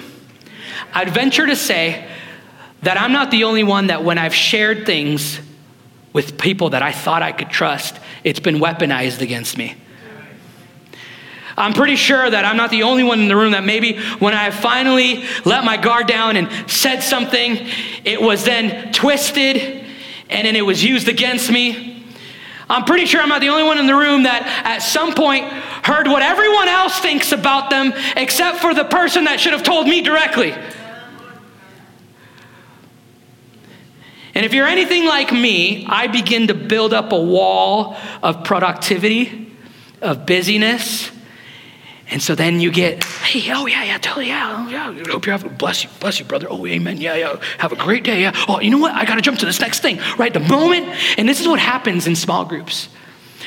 [0.94, 2.08] I'd venture to say
[2.82, 5.40] that I'm not the only one that when I've shared things
[6.12, 9.76] with people that I thought I could trust, it's been weaponized against me.
[11.56, 14.34] I'm pretty sure that I'm not the only one in the room that maybe when
[14.34, 17.66] I finally let my guard down and said something,
[18.04, 19.84] it was then twisted
[20.30, 22.06] and then it was used against me.
[22.70, 25.44] I'm pretty sure I'm not the only one in the room that at some point
[25.84, 29.86] heard what everyone else thinks about them except for the person that should have told
[29.86, 30.54] me directly.
[34.34, 39.52] And if you're anything like me, I begin to build up a wall of productivity,
[40.00, 41.10] of busyness.
[42.10, 45.04] And so then you get, hey, oh yeah, yeah, totally, yeah, oh, yeah.
[45.10, 46.46] Hope you have, bless you, bless you, brother.
[46.50, 47.40] Oh, amen, yeah, yeah.
[47.58, 48.32] Have a great day, yeah.
[48.48, 48.94] Oh, you know what?
[48.94, 50.32] I got to jump to this next thing, right?
[50.32, 52.90] The moment, and this is what happens in small groups.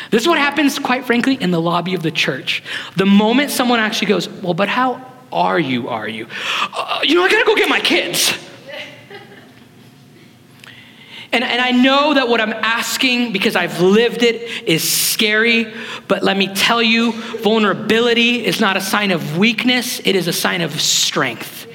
[0.09, 2.63] This is what happens, quite frankly, in the lobby of the church.
[2.95, 5.89] The moment someone actually goes, well, but how are you?
[5.89, 6.27] Are you?
[6.73, 8.33] Uh, you know, I got to go get my kids.
[11.35, 15.67] And, and I know that what I'm asking, because I've lived it, is scary,
[16.07, 20.33] but let me tell you vulnerability is not a sign of weakness, it is a
[20.33, 21.67] sign of strength.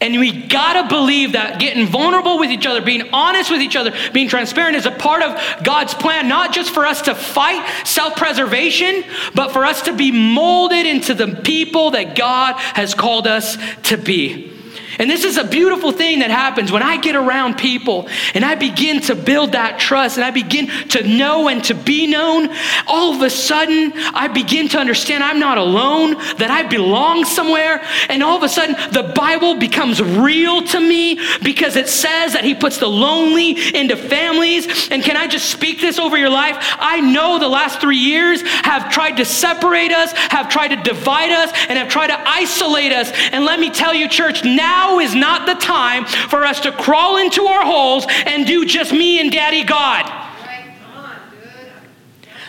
[0.00, 3.92] And we gotta believe that getting vulnerable with each other, being honest with each other,
[4.12, 8.14] being transparent is a part of God's plan, not just for us to fight self
[8.14, 9.02] preservation,
[9.34, 13.96] but for us to be molded into the people that God has called us to
[13.96, 14.59] be.
[15.00, 18.54] And this is a beautiful thing that happens when I get around people and I
[18.54, 22.50] begin to build that trust and I begin to know and to be known.
[22.86, 27.82] All of a sudden, I begin to understand I'm not alone, that I belong somewhere.
[28.10, 32.44] And all of a sudden, the Bible becomes real to me because it says that
[32.44, 34.90] He puts the lonely into families.
[34.90, 36.58] And can I just speak this over your life?
[36.78, 41.30] I know the last three years have tried to separate us, have tried to divide
[41.30, 43.10] us, and have tried to isolate us.
[43.32, 46.72] And let me tell you, church, now now is not the time for us to
[46.72, 50.16] crawl into our holes and do just me and Daddy God.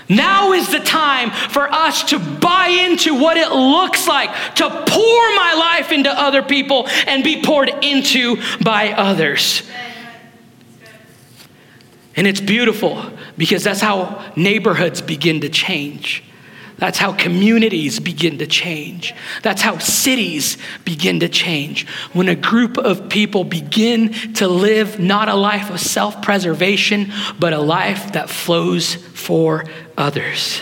[0.10, 5.36] Now is the time for us to buy into what it looks like to pour
[5.36, 9.64] my life into other people and be poured into by others.
[12.18, 13.06] And it's beautiful
[13.38, 16.24] because that's how neighborhoods begin to change.
[16.82, 19.14] That's how communities begin to change.
[19.44, 21.88] That's how cities begin to change.
[22.12, 27.54] When a group of people begin to live not a life of self preservation, but
[27.54, 29.66] a life that flows for
[29.96, 30.60] others.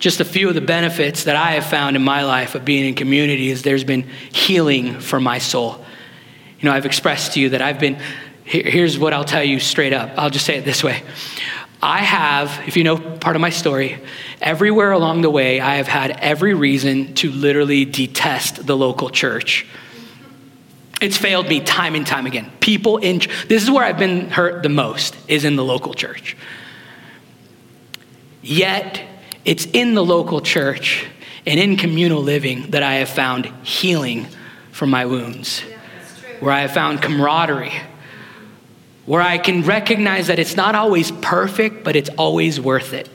[0.00, 2.84] Just a few of the benefits that I have found in my life of being
[2.84, 5.84] in community is there's been healing for my soul.
[6.58, 8.00] You know, I've expressed to you that I've been
[8.48, 10.10] here's what I'll tell you straight up.
[10.16, 11.02] I'll just say it this way.
[11.82, 14.00] I have, if you know part of my story,
[14.40, 19.66] everywhere along the way, I have had every reason to literally detest the local church.
[21.00, 22.50] It's failed me time and time again.
[22.58, 23.18] People in,
[23.48, 26.36] this is where I've been hurt the most, is in the local church.
[28.42, 29.02] Yet,
[29.44, 31.06] it's in the local church
[31.46, 34.26] and in communal living that I have found healing
[34.72, 35.78] from my wounds, yeah,
[36.40, 37.72] where I have found camaraderie
[39.08, 43.08] where I can recognize that it's not always perfect, but it's always worth it.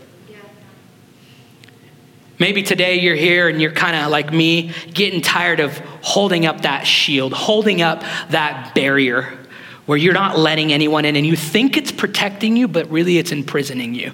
[2.39, 6.61] Maybe today you're here and you're kind of like me, getting tired of holding up
[6.61, 9.37] that shield, holding up that barrier
[9.85, 13.31] where you're not letting anyone in and you think it's protecting you, but really it's
[13.31, 14.13] imprisoning you.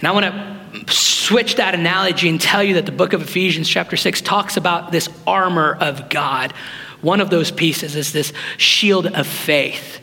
[0.00, 3.70] And I want to switch that analogy and tell you that the book of Ephesians,
[3.70, 6.52] chapter 6, talks about this armor of God
[7.02, 10.00] one of those pieces is this shield of faith.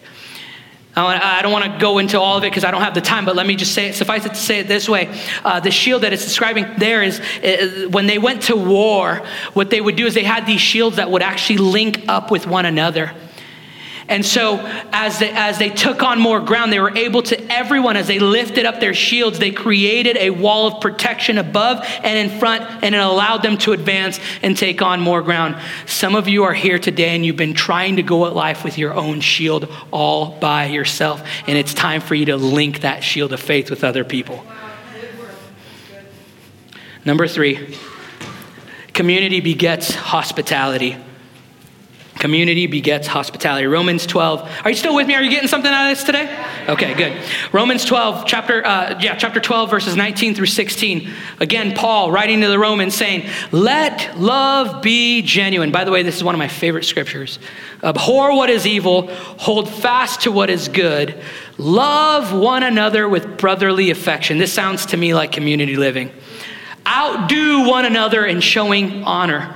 [1.05, 3.23] I don't want to go into all of it because I don't have the time,
[3.23, 3.95] but let me just say it.
[3.95, 7.19] Suffice it to say it this way uh, the shield that it's describing there is
[7.19, 9.21] uh, when they went to war,
[9.53, 12.47] what they would do is they had these shields that would actually link up with
[12.47, 13.11] one another.
[14.09, 14.59] And so,
[14.93, 18.19] as they, as they took on more ground, they were able to, everyone, as they
[18.19, 22.95] lifted up their shields, they created a wall of protection above and in front, and
[22.95, 25.57] it allowed them to advance and take on more ground.
[25.87, 28.77] Some of you are here today and you've been trying to go at life with
[28.77, 33.33] your own shield all by yourself, and it's time for you to link that shield
[33.33, 34.41] of faith with other people.
[37.03, 37.77] Number three,
[38.93, 40.97] community begets hospitality.
[42.19, 43.67] Community begets hospitality.
[43.67, 44.61] Romans 12.
[44.63, 45.13] Are you still with me?
[45.13, 46.45] Are you getting something out of this today?
[46.67, 47.21] Okay, good.
[47.51, 51.09] Romans 12, chapter, uh, yeah, chapter 12, verses 19 through 16.
[51.39, 55.71] Again, Paul writing to the Romans saying, Let love be genuine.
[55.71, 57.37] By the way, this is one of my favorite scriptures.
[57.83, 59.07] Abhor what is evil,
[59.37, 61.21] hold fast to what is good,
[61.59, 64.39] love one another with brotherly affection.
[64.39, 66.11] This sounds to me like community living.
[66.87, 69.55] Outdo one another in showing honor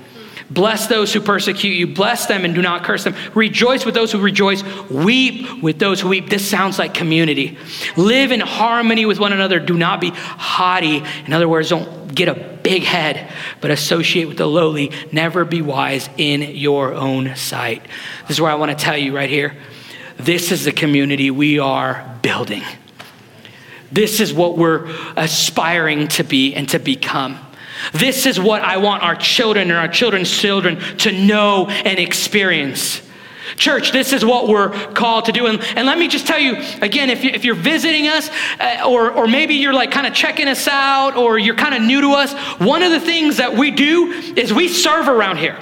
[0.53, 1.87] Bless those who persecute you.
[1.87, 3.15] Bless them and do not curse them.
[3.33, 4.63] Rejoice with those who rejoice.
[4.89, 6.29] Weep with those who weep.
[6.29, 7.57] This sounds like community.
[7.95, 9.59] Live in harmony with one another.
[9.61, 11.03] Do not be haughty.
[11.25, 13.31] In other words, don't get a big head,
[13.61, 14.91] but associate with the lowly.
[15.13, 17.85] Never be wise in your own sight.
[18.23, 19.55] This is where I want to tell you right here.
[20.17, 22.63] This is the community we are building.
[23.89, 27.39] This is what we're aspiring to be and to become.
[27.93, 33.01] This is what I want our children and our children's children to know and experience.
[33.57, 35.47] Church, this is what we're called to do.
[35.47, 38.29] And, and let me just tell you again if, you, if you're visiting us,
[38.59, 41.81] uh, or, or maybe you're like kind of checking us out, or you're kind of
[41.81, 45.59] new to us, one of the things that we do is we serve around here.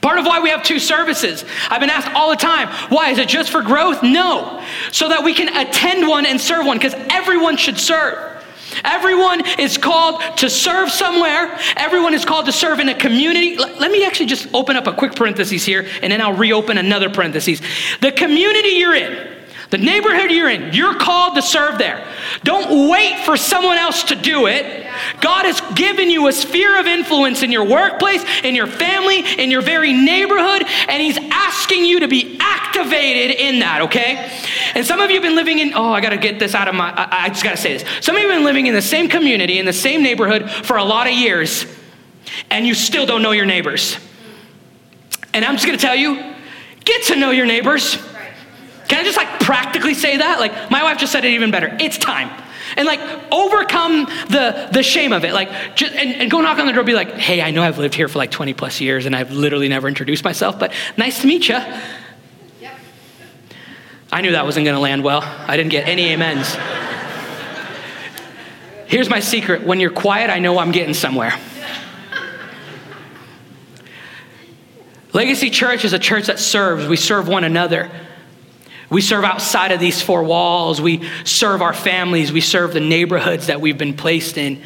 [0.00, 1.44] Part of why we have two services.
[1.70, 3.10] I've been asked all the time, why?
[3.10, 4.02] Is it just for growth?
[4.02, 4.64] No.
[4.90, 8.31] So that we can attend one and serve one, because everyone should serve.
[8.84, 11.58] Everyone is called to serve somewhere.
[11.76, 13.56] Everyone is called to serve in a community.
[13.56, 17.10] Let me actually just open up a quick parenthesis here, and then I'll reopen another
[17.10, 17.60] parenthesis.
[18.00, 19.41] The community you're in,
[19.72, 22.06] the neighborhood you're in, you're called to serve there.
[22.44, 24.86] Don't wait for someone else to do it.
[25.22, 29.50] God has given you a sphere of influence in your workplace, in your family, in
[29.50, 34.30] your very neighborhood, and He's asking you to be activated in that, okay?
[34.74, 36.74] And some of you have been living in, oh, I gotta get this out of
[36.74, 38.04] my, I, I just gotta say this.
[38.04, 40.76] Some of you have been living in the same community, in the same neighborhood for
[40.76, 41.64] a lot of years,
[42.50, 43.96] and you still don't know your neighbors.
[45.32, 46.34] And I'm just gonna tell you,
[46.84, 47.96] get to know your neighbors.
[48.92, 50.38] Can I just like practically say that?
[50.38, 51.74] Like my wife just said it even better.
[51.80, 52.28] It's time.
[52.76, 53.00] And like
[53.32, 55.32] overcome the the shame of it.
[55.32, 57.78] Like just, and, and go knock on the door, be like, hey, I know I've
[57.78, 61.22] lived here for like 20 plus years and I've literally never introduced myself, but nice
[61.22, 61.54] to meet you.
[61.54, 62.74] Yep.
[64.12, 65.22] I knew that wasn't gonna land well.
[65.22, 66.54] I didn't get any amens.
[68.88, 71.32] Here's my secret when you're quiet, I know I'm getting somewhere.
[75.14, 76.86] Legacy Church is a church that serves.
[76.86, 77.90] We serve one another.
[78.92, 80.78] We serve outside of these four walls.
[80.78, 82.30] We serve our families.
[82.30, 84.60] We serve the neighborhoods that we've been placed in.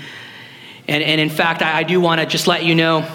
[0.89, 3.09] And, and in fact, I, I do want to just let you know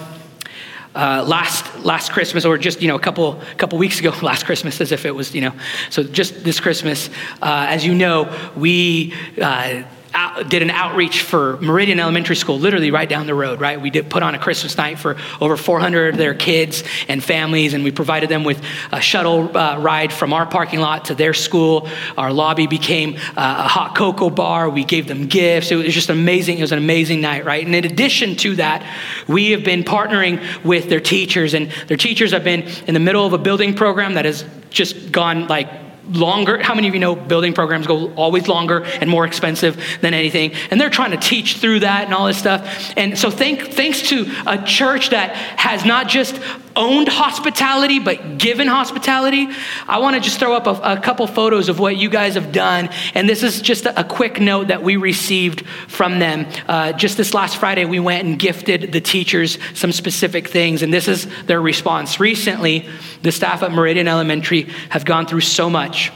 [0.95, 4.79] uh, last last Christmas, or just you know a couple couple weeks ago, last Christmas,
[4.79, 5.53] as if it was you know,
[5.89, 7.09] so just this Christmas,
[7.41, 9.13] uh, as you know, we.
[9.39, 9.83] Uh,
[10.13, 13.79] out, did an outreach for Meridian Elementary School, literally right down the road, right?
[13.79, 17.73] We did put on a Christmas night for over 400 of their kids and families,
[17.73, 21.33] and we provided them with a shuttle uh, ride from our parking lot to their
[21.33, 21.87] school.
[22.17, 24.69] Our lobby became uh, a hot cocoa bar.
[24.69, 25.71] We gave them gifts.
[25.71, 26.57] It was just amazing.
[26.57, 27.65] It was an amazing night, right?
[27.65, 28.85] And in addition to that,
[29.27, 33.25] we have been partnering with their teachers, and their teachers have been in the middle
[33.25, 35.69] of a building program that has just gone like
[36.09, 36.61] longer.
[36.61, 40.53] How many of you know building programs go always longer and more expensive than anything?
[40.69, 42.93] And they're trying to teach through that and all this stuff.
[42.97, 46.39] And so, thank, thanks to a church that has not just
[46.75, 49.47] owned hospitality, but given hospitality,
[49.87, 52.51] I want to just throw up a, a, couple photos of what you guys have
[52.51, 52.89] done.
[53.13, 56.45] And this is just a, quick note that we received from them.
[56.67, 60.81] Uh, just this last Friday, we went and gifted the teachers some specific things.
[60.81, 62.19] And this is their response.
[62.19, 62.87] Recently,
[63.21, 66.11] the staff at Meridian Elementary have gone through so much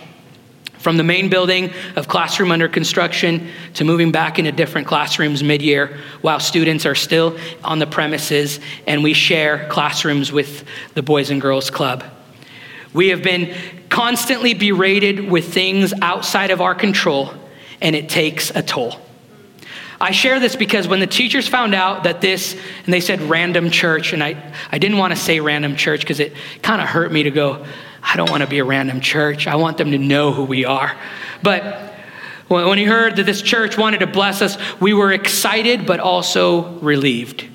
[0.85, 5.97] from the main building of classroom under construction to moving back into different classrooms mid-year
[6.21, 10.63] while students are still on the premises and we share classrooms with
[10.93, 12.03] the boys and girls club.
[12.93, 13.55] We have been
[13.89, 17.33] constantly berated with things outside of our control
[17.81, 18.93] and it takes a toll.
[19.99, 23.71] I share this because when the teachers found out that this, and they said random
[23.71, 27.11] church, and I, I didn't want to say random church because it kind of hurt
[27.11, 27.65] me to go,
[28.07, 29.47] I don't want to be a random church.
[29.47, 30.95] I want them to know who we are.
[31.41, 31.93] But
[32.47, 36.77] when he heard that this church wanted to bless us, we were excited but also
[36.79, 37.45] relieved.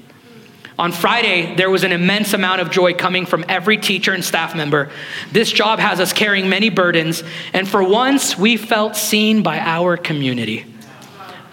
[0.79, 4.57] On Friday, there was an immense amount of joy coming from every teacher and staff
[4.57, 4.91] member.
[5.31, 7.23] This job has us carrying many burdens,
[7.53, 10.65] and for once, we felt seen by our community.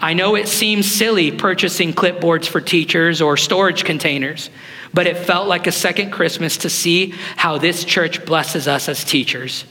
[0.00, 4.48] I know it seems silly purchasing clipboards for teachers or storage containers,
[4.92, 9.04] but it felt like a second Christmas to see how this church blesses us as
[9.04, 9.64] teachers.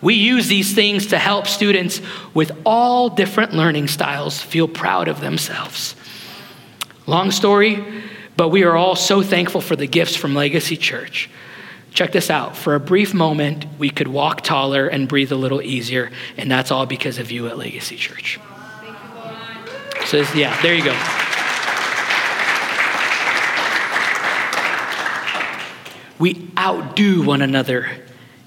[0.00, 2.00] We use these things to help students
[2.34, 5.94] with all different learning styles feel proud of themselves.
[7.06, 7.84] Long story,
[8.36, 11.30] but we are all so thankful for the gifts from Legacy Church.
[11.92, 12.56] Check this out.
[12.56, 16.70] For a brief moment, we could walk taller and breathe a little easier, and that's
[16.70, 18.40] all because of you at Legacy Church.
[20.06, 20.96] So, yeah, there you go.
[26.22, 27.90] We outdo one another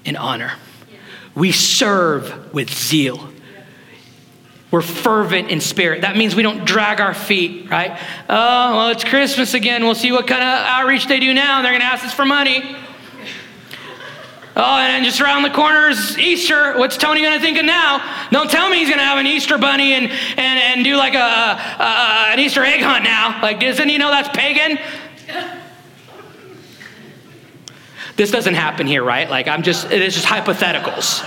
[0.06, 0.54] in honor.
[1.34, 3.28] We serve with zeal.
[4.70, 6.00] We're fervent in spirit.
[6.00, 8.00] That means we don't drag our feet, right?
[8.30, 9.84] Oh, well, it's Christmas again.
[9.84, 11.58] We'll see what kind of outreach they do now.
[11.58, 12.64] And they're going to ask us for money.
[14.56, 16.78] Oh, and just around the corner is Easter.
[16.78, 18.28] What's Tony going to think of now?
[18.30, 21.12] Don't tell me he's going to have an Easter bunny and, and, and do like
[21.12, 23.38] a, a, an Easter egg hunt now.
[23.42, 24.78] Like, doesn't he know that's pagan?
[28.16, 29.28] This doesn't happen here, right?
[29.28, 31.22] Like, I'm just, it is just hypotheticals.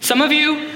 [0.00, 0.70] Some of you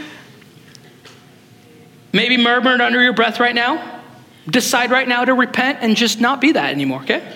[2.12, 4.02] maybe murmured under your breath right now.
[4.48, 7.26] Decide right now to repent and just not be that anymore, okay?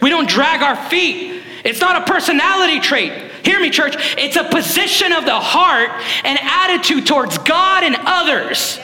[0.00, 1.42] We don't drag our feet.
[1.64, 3.12] It's not a personality trait.
[3.44, 3.94] Hear me, church.
[4.18, 5.90] It's a position of the heart
[6.24, 8.78] and attitude towards God and others.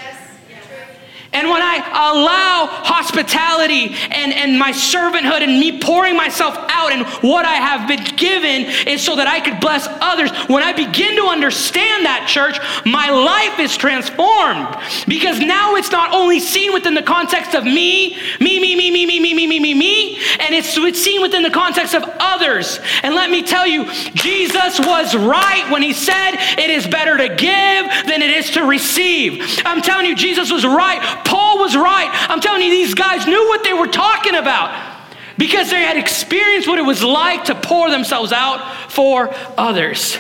[1.33, 7.07] And when I allow hospitality and, and my servanthood and me pouring myself out and
[7.23, 11.17] what I have been given is so that I could bless others, when I begin
[11.17, 14.77] to understand that, church, my life is transformed.
[15.09, 19.07] Because now it's not only seen within the context of me, me, me, me, me,
[19.07, 22.79] me, me, me, me, me, me, and it's, it's seen within the context of others.
[23.03, 27.29] And let me tell you, Jesus was right when he said it is better to
[27.29, 29.63] give than it is to receive.
[29.65, 31.22] I'm telling you, Jesus was right.
[31.25, 32.09] Paul was right.
[32.29, 34.93] I'm telling you, these guys knew what they were talking about
[35.39, 40.17] because they had experienced what it was like to pour themselves out for others.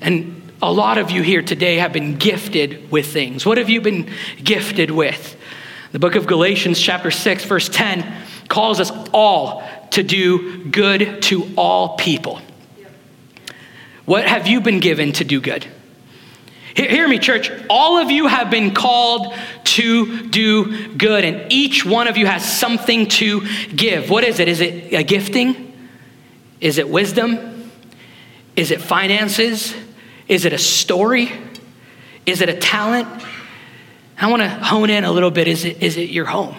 [0.00, 3.46] And a lot of you here today have been gifted with things.
[3.46, 4.10] What have you been
[4.42, 5.36] gifted with?
[5.92, 8.12] The book of Galatians, chapter 6, verse 10,
[8.48, 12.40] calls us all to do good to all people.
[14.12, 15.66] What have you been given to do good?
[16.76, 17.50] Hear me, church.
[17.70, 19.34] All of you have been called
[19.64, 23.40] to do good, and each one of you has something to
[23.74, 24.10] give.
[24.10, 24.48] What is it?
[24.48, 25.88] Is it a gifting?
[26.60, 27.70] Is it wisdom?
[28.54, 29.74] Is it finances?
[30.28, 31.32] Is it a story?
[32.26, 33.08] Is it a talent?
[34.18, 35.48] I want to hone in a little bit.
[35.48, 36.54] Is it, is it your home?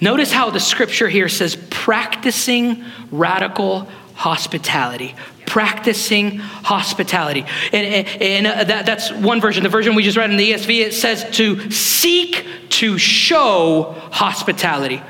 [0.00, 2.82] Notice how the scripture here says practicing
[3.12, 5.14] radical hospitality.
[5.54, 7.46] Practicing hospitality.
[7.72, 9.62] And, and, uh, that, that's one version.
[9.62, 15.00] The version we just read in the ESV, it says to seek to show hospitality.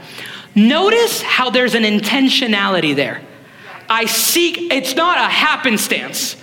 [0.54, 3.22] Notice how there's an intentionality there.
[3.88, 6.36] I seek, it's not a happenstance,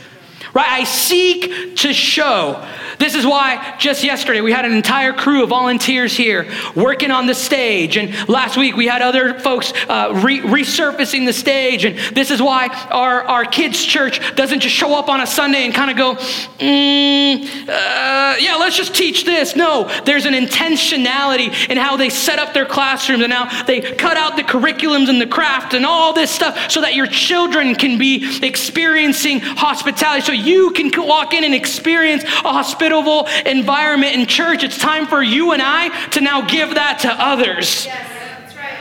[0.54, 0.68] right?
[0.68, 2.68] I seek to show.
[2.98, 7.26] This is why just yesterday we had an entire crew of volunteers here working on
[7.26, 7.98] the stage.
[7.98, 11.84] And last week we had other folks uh, re- resurfacing the stage.
[11.86, 15.66] And this is why our, our kids' church doesn't just show up on a Sunday
[15.66, 19.56] and kind of go, mm, uh, yeah, let's just teach this.
[19.56, 24.18] No, there's an intentionality in how they set up their classrooms and how they cut
[24.18, 27.98] out the curriculums and the craft and all this stuff so that your children can
[27.98, 34.64] be experiencing hospitality, so you can walk in and experience a hospitable environment in church.
[34.64, 37.86] It's time for you and I to now give that to others.
[37.86, 38.08] Yes,
[38.40, 38.78] that's right.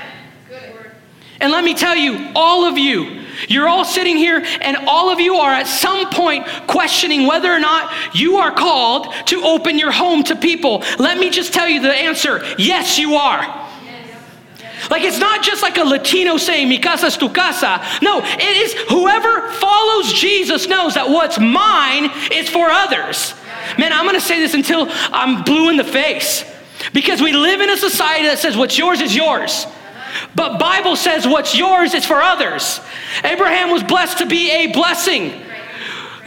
[0.49, 0.93] Good word.
[1.41, 5.19] And let me tell you, all of you, you're all sitting here, and all of
[5.19, 9.91] you are at some point questioning whether or not you are called to open your
[9.91, 10.83] home to people.
[10.99, 13.70] Let me just tell you the answer yes, you are.
[14.91, 17.81] Like it's not just like a Latino saying, mi casa es tu casa.
[18.03, 23.35] No, it is whoever follows Jesus knows that what's mine is for others.
[23.79, 26.45] Man, I'm gonna say this until I'm blue in the face.
[26.93, 29.67] Because we live in a society that says what's yours is yours.
[30.35, 32.81] But Bible says what's yours is for others.
[33.23, 35.41] Abraham was blessed to be a blessing.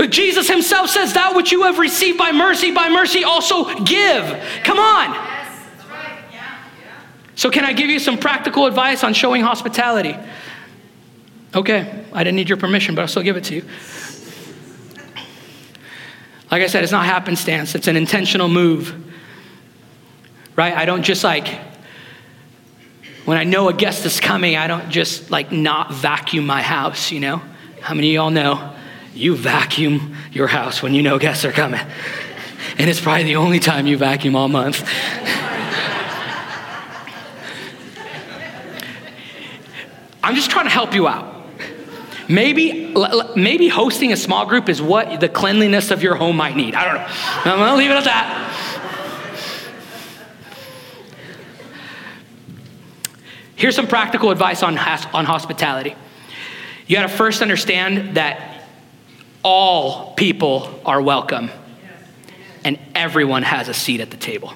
[0.10, 4.42] Jesus himself says that which you have received by mercy, by mercy also give.
[4.64, 5.33] Come on.
[7.36, 10.16] So, can I give you some practical advice on showing hospitality?
[11.56, 13.66] Okay, I didn't need your permission, but I'll still give it to you.
[16.52, 18.96] Like I said, it's not happenstance, it's an intentional move.
[20.56, 20.74] Right?
[20.76, 21.48] I don't just like,
[23.26, 27.12] when I know a guest is coming, I don't just like not vacuum my house,
[27.12, 27.42] you know?
[27.82, 28.76] How many of y'all know
[29.16, 31.82] you vacuum your house when you know guests are coming?
[32.78, 34.88] And it's probably the only time you vacuum all month.
[40.24, 41.32] I'm just trying to help you out.
[42.30, 42.96] Maybe,
[43.36, 46.74] maybe hosting a small group is what the cleanliness of your home might need.
[46.74, 47.54] I don't know.
[47.54, 48.50] I'm to leave it at that.
[53.56, 55.96] Here's some practical advice on, on hospitality.
[56.88, 58.66] You got to first understand that
[59.44, 61.50] all people are welcome
[62.64, 64.54] and everyone has a seat at the table.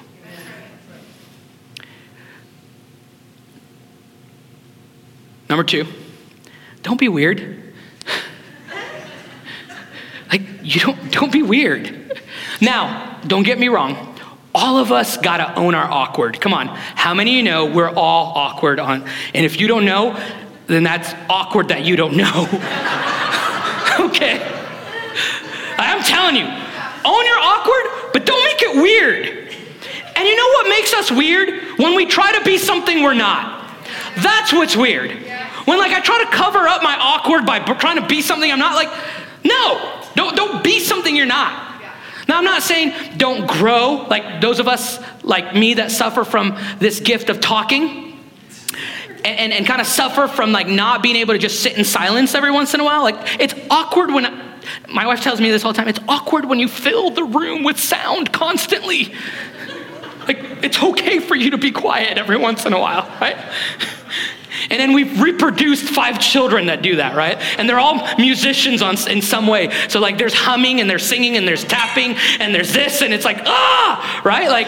[5.50, 5.86] Number two,
[6.84, 7.74] don't be weird.
[10.32, 12.22] like, you don't, don't be weird.
[12.62, 14.16] Now, don't get me wrong.
[14.54, 16.42] All of us got to own our awkward.
[16.42, 16.68] Come on.
[16.68, 19.08] How many of you know we're all awkward on?
[19.34, 20.20] And if you don't know,
[20.66, 22.48] then that's awkward that you don't know.
[24.08, 24.42] okay.
[25.78, 29.28] I'm telling you, own your awkward, but don't make it weird.
[30.16, 31.78] And you know what makes us weird?
[31.78, 33.72] When we try to be something we're not.
[34.18, 35.12] That's what's weird.
[35.68, 38.58] When like I try to cover up my awkward by trying to be something I'm
[38.58, 38.88] not, like,
[39.44, 41.82] no, don't, don't be something you're not.
[42.30, 46.58] Now, I'm not saying don't grow, like those of us like me that suffer from
[46.80, 48.18] this gift of talking
[49.26, 51.84] and, and, and kind of suffer from like not being able to just sit in
[51.84, 53.04] silence every once in a while.
[53.04, 54.24] Like, it's awkward when,
[54.88, 57.66] my wife tells me this all the time, it's awkward when you fill the room
[57.66, 59.14] with sound constantly.
[60.30, 63.36] Like, it's okay for you to be quiet every once in a while, right?
[64.70, 67.38] And then we've reproduced five children that do that, right?
[67.58, 69.72] And they're all musicians on, in some way.
[69.90, 73.26] So, like, there's humming and there's singing and there's tapping and there's this, and it's
[73.26, 74.50] like, ah, right?
[74.50, 74.68] Like,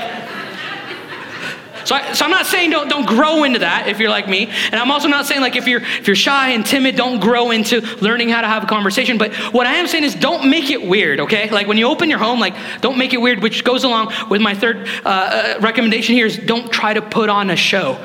[1.86, 4.46] so, I, so I'm not saying don't, don't grow into that if you're like me.
[4.72, 7.50] And I'm also not saying like if you're, if you're shy and timid, don't grow
[7.50, 9.18] into learning how to have a conversation.
[9.18, 11.50] But what I am saying is don't make it weird, okay?
[11.50, 14.40] Like when you open your home, like don't make it weird, which goes along with
[14.40, 17.98] my third uh, uh recommendation here is don't try to put on a show.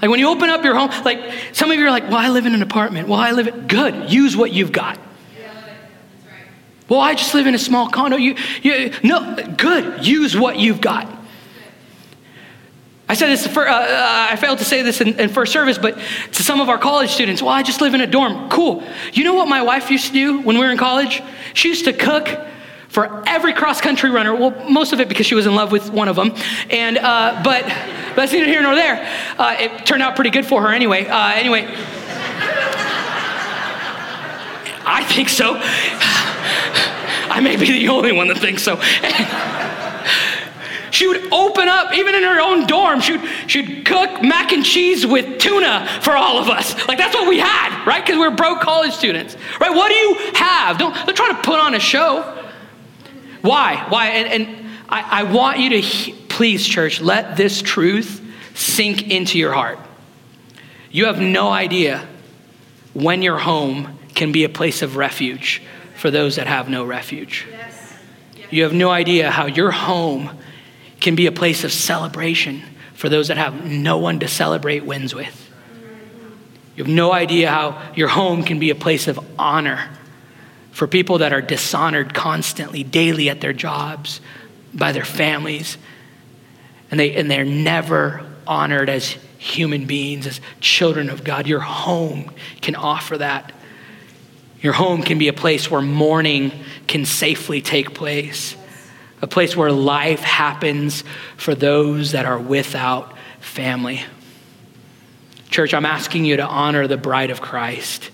[0.00, 2.28] Like when you open up your home, like some of you are like, well, I
[2.28, 3.08] live in an apartment.
[3.08, 4.12] Well, I live in, good.
[4.12, 4.98] Use what you've got.
[6.88, 8.16] Well, I just live in a small condo.
[8.16, 10.06] You, you, no, good.
[10.06, 11.18] Use what you've got.
[13.10, 15.78] I said this, for, uh, uh, I failed to say this in, in, first service,
[15.78, 15.98] but
[16.32, 18.50] to some of our college students, well, I just live in a dorm.
[18.50, 18.82] Cool.
[19.14, 21.22] You know what my wife used to do when we were in college?
[21.54, 22.28] She used to cook
[22.88, 24.34] for every cross country runner.
[24.34, 26.34] Well, most of it because she was in love with one of them.
[26.68, 28.96] And, uh, but, but that's neither here nor there.
[29.38, 31.06] Uh, it turned out pretty good for her anyway.
[31.06, 31.66] Uh, anyway.
[34.90, 35.54] I think so.
[37.30, 38.80] I may be the only one that thinks so.
[40.90, 45.06] She would open up, even in her own dorm, she'd, she'd cook mac and cheese
[45.06, 46.74] with tuna for all of us.
[46.88, 48.04] Like that's what we had, right?
[48.04, 49.70] Because we are broke college students, right?
[49.70, 50.78] What do you have?
[50.78, 52.22] Don't, don't try to put on a show.
[53.42, 53.84] Why?
[53.88, 54.08] Why?
[54.08, 58.24] And, and I, I want you to, please, church, let this truth
[58.54, 59.76] sink into your heart.
[60.92, 62.06] You have no idea
[62.94, 65.60] when your home can be a place of refuge
[65.96, 67.44] for those that have no refuge.
[67.50, 67.92] Yes.
[68.52, 70.30] You have no idea how your home
[71.00, 72.62] can be a place of celebration
[72.94, 75.50] for those that have no one to celebrate wins with.
[76.76, 79.90] You have no idea how your home can be a place of honor
[80.70, 84.20] for people that are dishonored constantly, daily at their jobs,
[84.72, 85.78] by their families,
[86.90, 91.46] and, they, and they're never honored as human beings, as children of God.
[91.46, 93.52] Your home can offer that.
[94.60, 96.52] Your home can be a place where mourning
[96.86, 98.56] can safely take place
[99.20, 101.02] a place where life happens
[101.36, 104.02] for those that are without family.
[105.50, 108.10] Church, I'm asking you to honor the bride of Christ.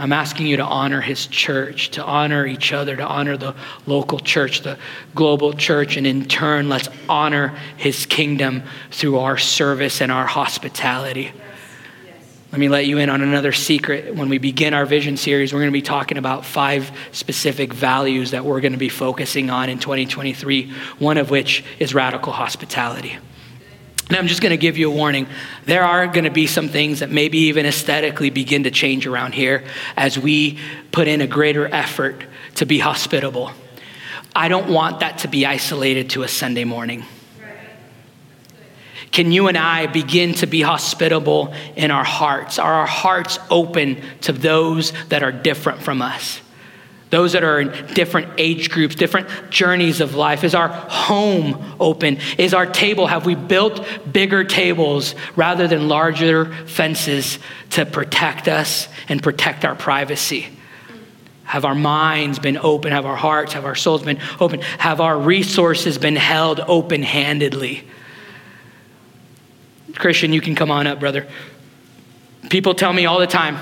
[0.00, 3.54] I'm asking you to honor his church, to honor each other, to honor the
[3.86, 4.78] local church, the
[5.14, 11.32] global church, and in turn, let's honor his kingdom through our service and our hospitality.
[12.50, 14.16] Let me let you in on another secret.
[14.16, 18.30] When we begin our vision series, we're going to be talking about five specific values
[18.30, 23.18] that we're going to be focusing on in 2023, one of which is radical hospitality.
[24.10, 25.28] Now, I'm just going to give you a warning.
[25.66, 29.34] There are going to be some things that maybe even aesthetically begin to change around
[29.34, 29.64] here
[29.96, 30.58] as we
[30.90, 32.24] put in a greater effort
[32.56, 33.52] to be hospitable.
[34.34, 37.04] I don't want that to be isolated to a Sunday morning.
[39.12, 42.58] Can you and I begin to be hospitable in our hearts?
[42.58, 46.40] Are our hearts open to those that are different from us?
[47.10, 50.44] Those that are in different age groups, different journeys of life?
[50.44, 52.18] Is our home open?
[52.38, 57.40] Is our table, have we built bigger tables rather than larger fences
[57.70, 60.46] to protect us and protect our privacy?
[61.42, 62.92] Have our minds been open?
[62.92, 64.60] Have our hearts, have our souls been open?
[64.60, 67.88] Have our resources been held open handedly?
[69.96, 71.26] Christian, you can come on up, brother.
[72.50, 73.58] People tell me all the time,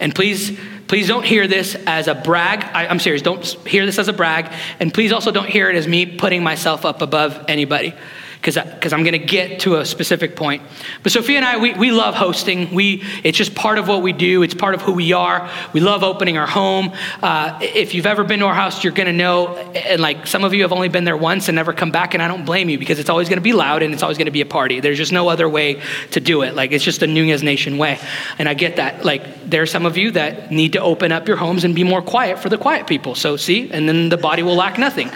[0.00, 0.58] and please,
[0.92, 2.62] please don't hear this as a brag.
[2.64, 3.22] I, am serious.
[3.22, 6.42] Don't hear this as a brag, and please also don't hear it as me putting
[6.42, 7.94] myself up above anybody
[8.42, 10.62] because I'm going to get to a specific point.
[11.04, 12.74] But Sophia and I, we, we love hosting.
[12.74, 15.48] We, it's just part of what we do, it's part of who we are.
[15.72, 16.92] We love opening our home.
[17.22, 20.42] Uh, if you've ever been to our house, you're going to know, and like some
[20.42, 22.68] of you have only been there once and never come back, and I don't blame
[22.68, 24.46] you because it's always going to be loud and it's always going to be a
[24.46, 24.80] party.
[24.80, 25.80] There's just no other way
[26.10, 26.56] to do it.
[26.56, 28.00] Like, it's just a Nunez Nation way.
[28.38, 29.04] And I get that.
[29.04, 31.84] Like, there are some of you that need to open up your homes and be
[31.84, 33.14] more quiet for the quiet people.
[33.14, 35.12] So, see, and then the body will lack nothing.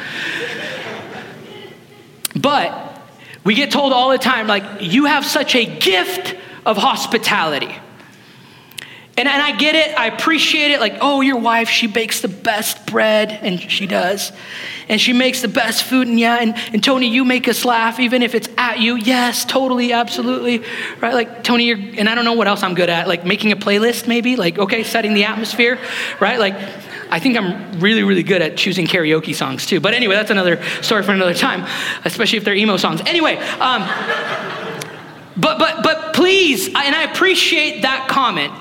[2.37, 2.86] But
[3.47, 6.35] we get told all the time, like, you have such a gift
[6.67, 7.73] of hospitality.
[9.19, 10.81] And, and I get it, I appreciate it.
[10.81, 14.33] Like, oh, your wife, she bakes the best bread, and she does.
[14.89, 18.01] And she makes the best food, and yeah, and, and Tony, you make us laugh,
[18.01, 18.97] even if it's at you.
[18.97, 20.65] Yes, totally, absolutely.
[21.01, 21.15] Right?
[21.15, 23.57] Like, Tony, you're, and I don't know what else I'm good at, like making a
[23.57, 25.79] playlist, maybe, like, okay, setting the atmosphere,
[26.21, 26.41] right?
[26.41, 26.59] Like,
[27.11, 29.81] I think I'm really, really good at choosing karaoke songs too.
[29.81, 31.67] But anyway, that's another story for another time,
[32.05, 33.01] especially if they're emo songs.
[33.07, 33.83] Anyway, um,
[35.37, 38.53] but but but please, and I appreciate that comment.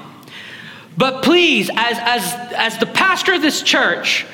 [0.98, 4.26] But please, as as as the pastor of this church,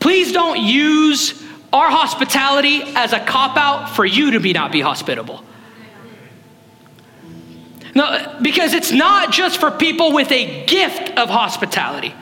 [0.00, 1.42] please don't use
[1.72, 5.42] our hospitality as a cop out for you to be not be hospitable.
[7.94, 12.14] No, because it's not just for people with a gift of hospitality.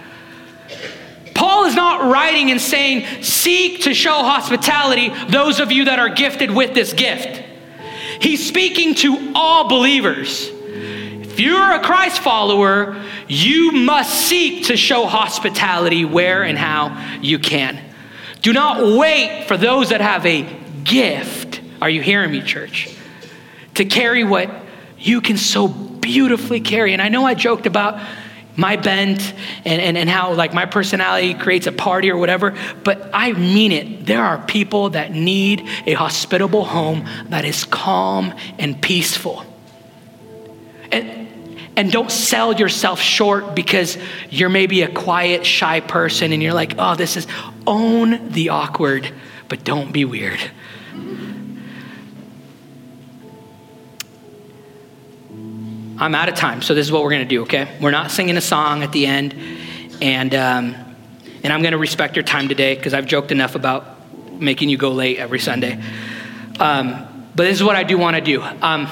[1.34, 6.08] Paul is not writing and saying, seek to show hospitality, those of you that are
[6.08, 7.42] gifted with this gift.
[8.20, 10.48] He's speaking to all believers.
[10.50, 17.40] If you're a Christ follower, you must seek to show hospitality where and how you
[17.40, 17.80] can.
[18.40, 20.42] Do not wait for those that have a
[20.84, 21.60] gift.
[21.82, 22.94] Are you hearing me, church?
[23.74, 24.48] To carry what
[24.96, 26.92] you can so beautifully carry.
[26.92, 28.00] And I know I joked about
[28.56, 29.34] my bent
[29.64, 33.72] and, and, and how like my personality creates a party or whatever but i mean
[33.72, 33.94] it.
[34.06, 39.44] There are people that need a hospitable home that is calm and peaceful.
[40.92, 41.28] And
[41.76, 43.98] and don't sell yourself short because
[44.30, 47.26] you're maybe a quiet shy person and you're like oh this is
[47.66, 49.10] own the awkward
[49.48, 50.38] but don't be weird
[55.96, 57.68] I'm out of time, so this is what we're going to do, okay?
[57.80, 59.34] We're not singing a song at the end.
[60.02, 60.74] And, um,
[61.44, 63.94] and I'm going to respect your time today because I've joked enough about
[64.40, 65.80] making you go late every Sunday.
[66.58, 68.42] Um, but this is what I do want to do.
[68.42, 68.88] Um,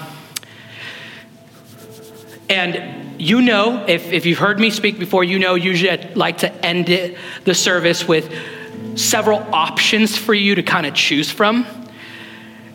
[2.48, 6.38] and you know, if, if you've heard me speak before, you know usually I like
[6.38, 8.32] to end it, the service with
[8.94, 11.66] several options for you to kind of choose from.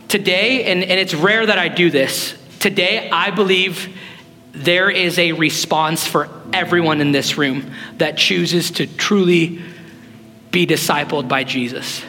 [0.10, 3.94] Today, and, and it's rare that I do this, today I believe
[4.64, 9.62] there is a response for everyone in this room that chooses to truly
[10.52, 12.04] be discipled by Jesus.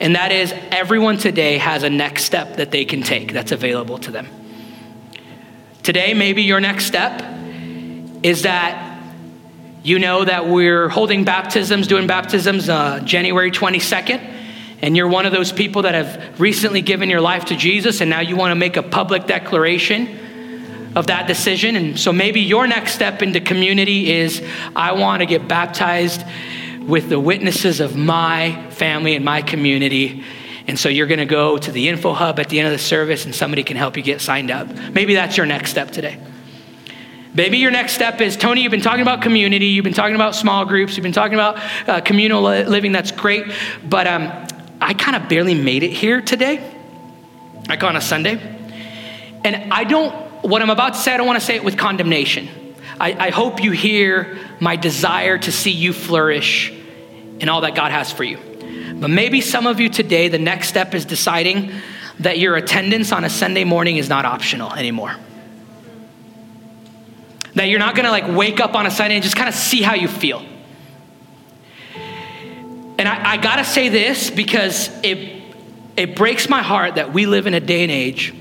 [0.00, 3.98] And that is, everyone today has a next step that they can take that's available
[3.98, 4.26] to them.
[5.82, 7.22] Today, maybe your next step
[8.22, 9.02] is that
[9.82, 14.18] you know that we're holding baptisms, doing baptisms uh, January 22nd,
[14.80, 18.08] and you're one of those people that have recently given your life to Jesus, and
[18.08, 20.18] now you want to make a public declaration
[20.94, 21.76] of that decision.
[21.76, 24.42] And so maybe your next step into community is
[24.76, 26.24] I want to get baptized
[26.80, 30.22] with the witnesses of my family and my community.
[30.66, 32.78] And so you're going to go to the info hub at the end of the
[32.78, 34.68] service and somebody can help you get signed up.
[34.92, 36.20] Maybe that's your next step today.
[37.34, 40.36] Maybe your next step is Tony, you've been talking about community, you've been talking about
[40.36, 43.52] small groups, you've been talking about uh, communal living, that's great.
[43.82, 44.30] But um,
[44.80, 46.62] I kind of barely made it here today,
[47.68, 48.40] like on a Sunday.
[49.44, 50.14] And I don't,
[50.44, 52.48] what I'm about to say, I don't want to say it with condemnation.
[53.00, 56.70] I, I hope you hear my desire to see you flourish
[57.40, 58.38] in all that God has for you.
[58.94, 61.72] But maybe some of you today, the next step is deciding
[62.20, 65.16] that your attendance on a Sunday morning is not optional anymore.
[67.54, 69.80] That you're not gonna like wake up on a Sunday and just kind of see
[69.80, 70.44] how you feel.
[72.98, 75.42] And I, I gotta say this because it,
[75.96, 78.34] it breaks my heart that we live in a day and age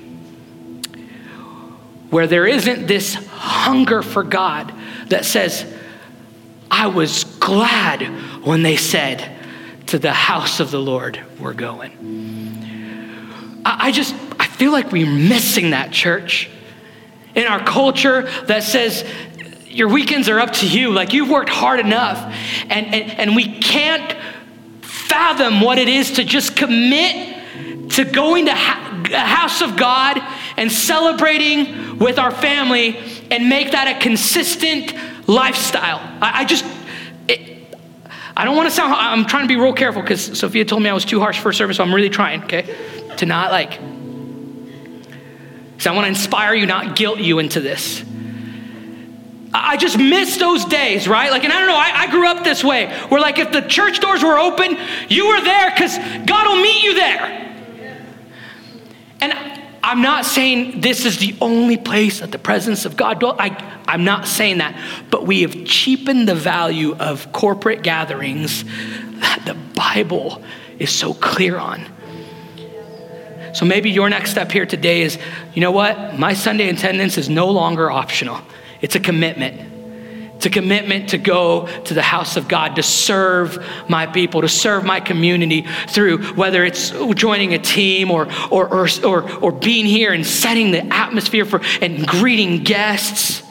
[2.13, 4.71] where there isn't this hunger for God
[5.07, 5.65] that says,
[6.69, 8.03] I was glad
[8.45, 9.35] when they said,
[9.87, 13.61] To the house of the Lord we're going.
[13.65, 16.51] I, just, I feel like we're missing that, church.
[17.33, 19.03] In our culture that says,
[19.65, 20.91] your weekends are up to you.
[20.91, 22.19] Like you've worked hard enough.
[22.69, 24.15] And, and, and we can't
[24.81, 30.19] fathom what it is to just commit to going to ha- house of God
[30.57, 32.97] and celebrating with our family
[33.31, 34.93] and make that a consistent
[35.27, 35.99] lifestyle.
[36.21, 36.65] I, I just,
[37.27, 37.75] it,
[38.35, 40.89] I don't want to sound, I'm trying to be real careful because Sophia told me
[40.89, 42.75] I was too harsh for service, so I'm really trying, okay?
[43.17, 43.71] To not like,
[45.71, 48.03] because I want to inspire you, not guilt you into this.
[49.53, 51.29] I just miss those days, right?
[51.29, 53.61] Like, and I don't know, I, I, grew up this way where, like, if the
[53.61, 54.77] church doors were open,
[55.09, 55.95] you were there because
[56.25, 57.52] God will meet you there.
[59.23, 63.37] And I'm not saying this is the only place that the presence of God dwells.
[63.39, 64.77] I, I'm not saying that.
[65.09, 68.65] But we have cheapened the value of corporate gatherings
[69.21, 70.43] that the Bible
[70.77, 71.85] is so clear on.
[73.53, 75.17] So maybe your next step here today is
[75.53, 76.19] you know what?
[76.19, 78.41] My Sunday attendance is no longer optional,
[78.81, 79.72] it's a commitment.
[80.43, 84.49] It's a commitment to go to the house of God, to serve my people, to
[84.49, 89.85] serve my community through whether it's joining a team or, or, or, or, or being
[89.85, 93.41] here and setting the atmosphere for and greeting guests.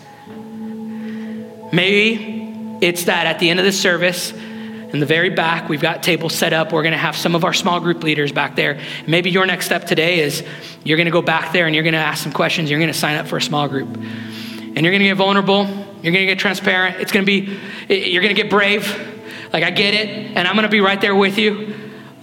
[1.73, 6.03] Maybe it's that at the end of the service, in the very back, we've got
[6.03, 6.75] tables set up.
[6.75, 8.79] We're going to have some of our small group leaders back there.
[9.07, 10.45] Maybe your next step today is
[10.85, 12.69] you're going to go back there and you're going to ask some questions.
[12.69, 13.89] You're going to sign up for a small group.
[13.89, 17.01] And you're going to get vulnerable you're going to get transparent.
[17.01, 18.87] It's going to be, you're going to get brave.
[19.53, 20.09] Like, I get it.
[20.37, 21.75] And I'm going to be right there with you.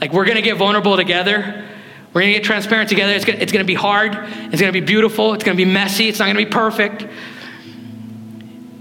[0.02, 1.68] Like, we're going to get vulnerable together.
[2.14, 3.14] We're going to get transparent together.
[3.14, 4.16] It's going, to be hard.
[4.16, 5.34] It's going to be beautiful.
[5.34, 6.10] It's going to be messy.
[6.10, 7.06] It's not going to be perfect.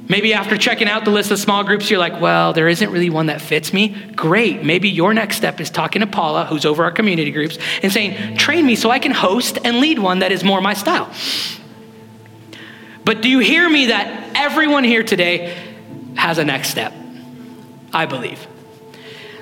[0.09, 3.11] Maybe after checking out the list of small groups, you're like, well, there isn't really
[3.11, 3.91] one that fits me.
[4.17, 4.65] Great.
[4.65, 8.39] Maybe your next step is talking to Paula, who's over our community groups, and saying,
[8.39, 11.13] train me so I can host and lead one that is more my style.
[13.09, 15.57] But do you hear me that everyone here today
[16.15, 16.93] has a next step?
[17.91, 18.39] I believe.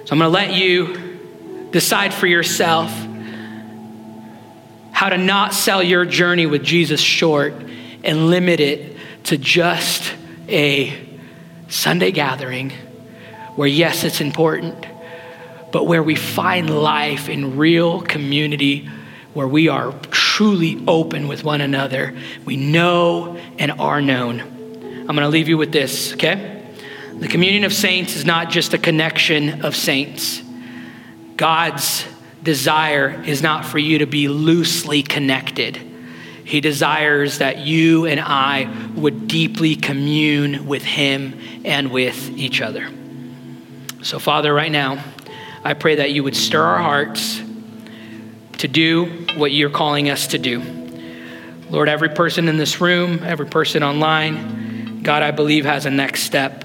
[0.05, 2.93] So I'm going to let you decide for yourself
[4.93, 7.55] how to not sell your journey with Jesus short
[8.05, 10.14] and limit it to just
[10.47, 10.97] a
[11.67, 12.71] Sunday gathering
[13.57, 14.87] where, yes, it's important,
[15.73, 18.89] but where we find life in real community
[19.37, 22.16] where we are truly open with one another.
[22.47, 24.41] We know and are known.
[24.41, 26.66] I'm going to leave you with this, okay?
[27.18, 30.43] The communion of saints is not just a connection of saints.
[31.37, 32.07] God's
[32.43, 35.76] desire is not for you to be loosely connected.
[36.47, 42.89] He desires that you and I would deeply commune with Him and with each other.
[44.03, 45.05] So, Father, right now,
[45.62, 47.43] I pray that you would stir our hearts
[48.59, 50.63] to do what you're calling us to do.
[51.71, 56.23] Lord, every person in this room, every person online, God, I believe has a next
[56.23, 56.65] step.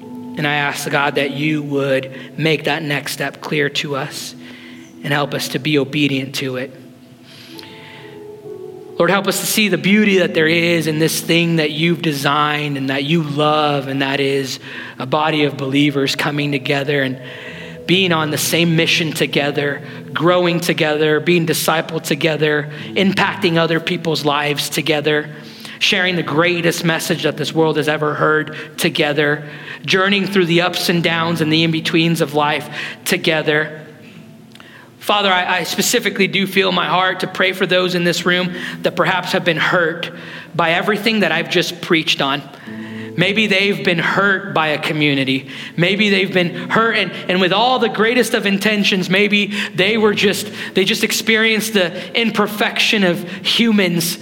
[0.00, 4.34] And I ask God that you would make that next step clear to us
[5.02, 6.72] and help us to be obedient to it.
[8.98, 12.00] Lord, help us to see the beauty that there is in this thing that you've
[12.00, 14.58] designed and that you love, and that is
[14.98, 17.20] a body of believers coming together and
[17.86, 19.82] being on the same mission together,
[20.12, 25.34] growing together, being discipled together, impacting other people's lives together,
[25.78, 29.48] sharing the greatest message that this world has ever heard together,
[29.84, 32.68] journeying through the ups and downs and the in betweens of life
[33.04, 33.86] together.
[34.98, 38.52] Father, I, I, specifically do feel my heart to pray for those in this room
[38.82, 40.10] that perhaps have been hurt
[40.52, 42.42] by everything that I've just preached on.
[43.16, 45.48] Maybe they've been hurt by a community.
[45.76, 50.14] Maybe they've been hurt, and, and with all the greatest of intentions, maybe they were
[50.14, 54.18] just, they just experienced the imperfection of humans.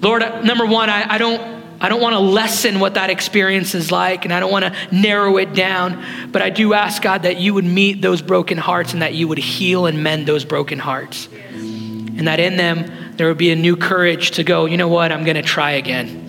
[0.00, 3.74] Lord, uh, number one, I, I don't I don't want to lessen what that experience
[3.74, 7.24] is like, and I don't want to narrow it down, but I do ask God
[7.24, 10.46] that you would meet those broken hearts and that you would heal and mend those
[10.46, 11.28] broken hearts.
[11.52, 15.12] And that in them, there would be a new courage to go, you know what,
[15.12, 16.23] I'm going to try again.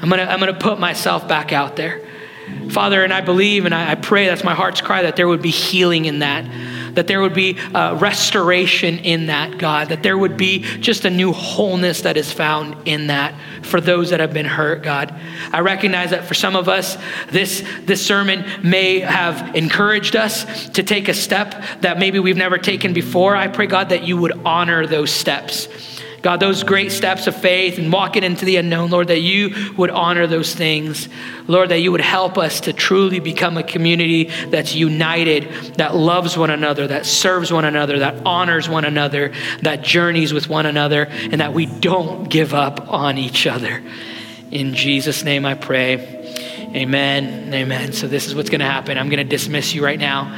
[0.00, 2.02] I'm going to, I'm going to put myself back out there.
[2.70, 5.42] Father, and I believe and I, I pray, that's my heart's cry, that there would
[5.42, 6.44] be healing in that
[6.96, 11.10] that there would be uh, restoration in that, God, that there would be just a
[11.10, 15.14] new wholeness that is found in that for those that have been hurt, God.
[15.52, 16.96] I recognize that for some of us,
[17.28, 22.56] this, this sermon may have encouraged us to take a step that maybe we've never
[22.56, 23.36] taken before.
[23.36, 25.68] I pray, God, that you would honor those steps
[26.26, 29.90] God, those great steps of faith and walking into the unknown, Lord, that you would
[29.90, 31.08] honor those things.
[31.46, 36.36] Lord, that you would help us to truly become a community that's united, that loves
[36.36, 41.04] one another, that serves one another, that honors one another, that journeys with one another,
[41.04, 43.80] and that we don't give up on each other.
[44.50, 46.16] In Jesus' name I pray.
[46.74, 47.54] Amen.
[47.54, 47.92] Amen.
[47.92, 48.98] So this is what's going to happen.
[48.98, 50.36] I'm going to dismiss you right now.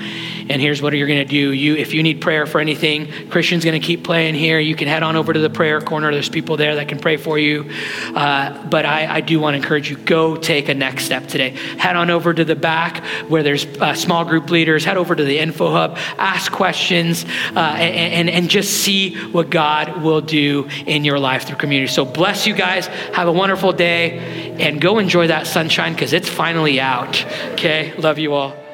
[0.49, 1.53] And here's what you're going to do.
[1.53, 4.59] You, if you need prayer for anything, Christian's going to keep playing here.
[4.59, 6.11] You can head on over to the prayer corner.
[6.11, 7.71] There's people there that can pray for you.
[8.15, 11.51] Uh, but I, I, do want to encourage you, go take a next step today.
[11.51, 14.85] Head on over to the back where there's uh, small group leaders.
[14.85, 15.99] Head over to the info hub.
[16.17, 17.25] Ask questions
[17.55, 21.93] uh, and, and, and just see what God will do in your life through community.
[21.93, 22.87] So bless you guys.
[22.87, 24.19] Have a wonderful day
[24.59, 27.25] and go enjoy that sunshine because it's finally out.
[27.53, 27.95] Okay?
[27.97, 28.68] Love you all.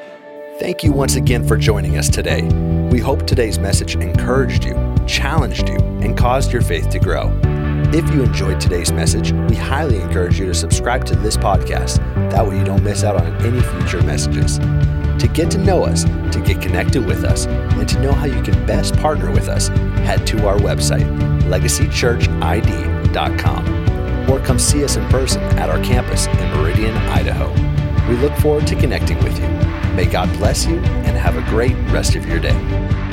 [0.57, 2.43] Thank you once again for joining us today.
[2.89, 4.73] We hope today's message encouraged you,
[5.05, 7.37] challenged you, and caused your faith to grow.
[7.93, 11.97] If you enjoyed today's message, we highly encourage you to subscribe to this podcast.
[12.31, 14.59] That way, you don't miss out on any future messages.
[14.59, 18.41] To get to know us, to get connected with us, and to know how you
[18.41, 19.67] can best partner with us,
[20.07, 21.03] head to our website,
[21.49, 27.51] legacychurchid.com, or come see us in person at our campus in Meridian, Idaho.
[28.09, 29.74] We look forward to connecting with you.
[29.95, 33.04] May God bless you and have a great rest of your day.